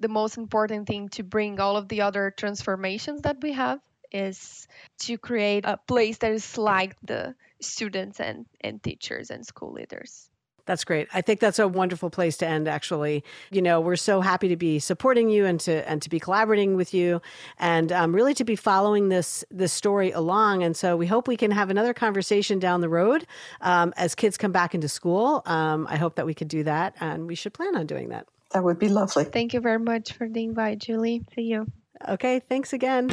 the 0.00 0.08
most 0.08 0.36
important 0.36 0.86
thing 0.86 1.08
to 1.10 1.22
bring 1.22 1.60
all 1.60 1.76
of 1.76 1.88
the 1.88 2.02
other 2.02 2.32
transformations 2.36 3.22
that 3.22 3.38
we 3.42 3.52
have 3.52 3.80
is 4.12 4.66
to 5.00 5.18
create 5.18 5.64
a 5.64 5.76
place 5.76 6.18
that 6.18 6.32
is 6.32 6.58
like 6.58 6.96
the 7.02 7.34
students 7.60 8.20
and, 8.20 8.46
and 8.60 8.82
teachers 8.82 9.30
and 9.30 9.46
school 9.46 9.72
leaders. 9.72 10.30
That's 10.68 10.84
great. 10.84 11.08
I 11.14 11.22
think 11.22 11.40
that's 11.40 11.58
a 11.58 11.66
wonderful 11.66 12.10
place 12.10 12.36
to 12.36 12.46
end 12.46 12.68
actually. 12.68 13.24
You 13.50 13.62
know, 13.62 13.80
we're 13.80 13.96
so 13.96 14.20
happy 14.20 14.48
to 14.48 14.56
be 14.56 14.78
supporting 14.80 15.30
you 15.30 15.46
and 15.46 15.58
to 15.60 15.88
and 15.88 16.02
to 16.02 16.10
be 16.10 16.20
collaborating 16.20 16.76
with 16.76 16.92
you 16.92 17.22
and 17.58 17.90
um, 17.90 18.14
really 18.14 18.34
to 18.34 18.44
be 18.44 18.54
following 18.54 19.08
this 19.08 19.46
this 19.50 19.72
story 19.72 20.10
along. 20.10 20.62
And 20.62 20.76
so 20.76 20.94
we 20.94 21.06
hope 21.06 21.26
we 21.26 21.38
can 21.38 21.52
have 21.52 21.70
another 21.70 21.94
conversation 21.94 22.58
down 22.58 22.82
the 22.82 22.88
road 22.90 23.26
um, 23.62 23.94
as 23.96 24.14
kids 24.14 24.36
come 24.36 24.52
back 24.52 24.74
into 24.74 24.88
school. 24.88 25.40
Um, 25.46 25.86
I 25.88 25.96
hope 25.96 26.16
that 26.16 26.26
we 26.26 26.34
could 26.34 26.48
do 26.48 26.62
that 26.64 26.94
and 27.00 27.26
we 27.26 27.34
should 27.34 27.54
plan 27.54 27.74
on 27.74 27.86
doing 27.86 28.10
that. 28.10 28.26
That 28.50 28.62
would 28.62 28.78
be 28.78 28.90
lovely. 28.90 29.24
Thank 29.24 29.54
you 29.54 29.60
very 29.60 29.78
much 29.78 30.12
for 30.12 30.28
the 30.28 30.44
invite, 30.44 30.80
Julie. 30.80 31.24
See 31.34 31.44
you. 31.44 31.66
Okay, 32.06 32.40
thanks 32.46 32.74
again. 32.74 33.08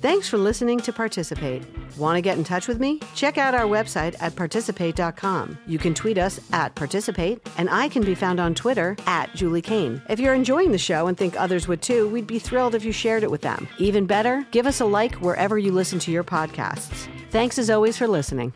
Thanks 0.00 0.28
for 0.28 0.38
listening 0.38 0.78
to 0.80 0.92
Participate. 0.92 1.64
Want 1.96 2.16
to 2.16 2.20
get 2.22 2.38
in 2.38 2.44
touch 2.44 2.68
with 2.68 2.78
me? 2.78 3.00
Check 3.16 3.36
out 3.36 3.52
our 3.52 3.64
website 3.64 4.14
at 4.20 4.36
participate.com. 4.36 5.58
You 5.66 5.78
can 5.78 5.92
tweet 5.92 6.18
us 6.18 6.38
at 6.52 6.76
participate, 6.76 7.44
and 7.58 7.68
I 7.68 7.88
can 7.88 8.04
be 8.04 8.14
found 8.14 8.38
on 8.38 8.54
Twitter 8.54 8.96
at 9.06 9.34
Julie 9.34 9.60
Keane. 9.60 10.00
If 10.08 10.20
you're 10.20 10.34
enjoying 10.34 10.70
the 10.70 10.78
show 10.78 11.08
and 11.08 11.18
think 11.18 11.34
others 11.34 11.66
would 11.66 11.82
too, 11.82 12.08
we'd 12.08 12.28
be 12.28 12.38
thrilled 12.38 12.76
if 12.76 12.84
you 12.84 12.92
shared 12.92 13.24
it 13.24 13.30
with 13.30 13.40
them. 13.40 13.66
Even 13.78 14.06
better, 14.06 14.46
give 14.52 14.66
us 14.66 14.80
a 14.80 14.84
like 14.84 15.16
wherever 15.16 15.58
you 15.58 15.72
listen 15.72 15.98
to 15.98 16.12
your 16.12 16.22
podcasts. 16.22 17.08
Thanks 17.30 17.58
as 17.58 17.68
always 17.68 17.98
for 17.98 18.06
listening. 18.06 18.52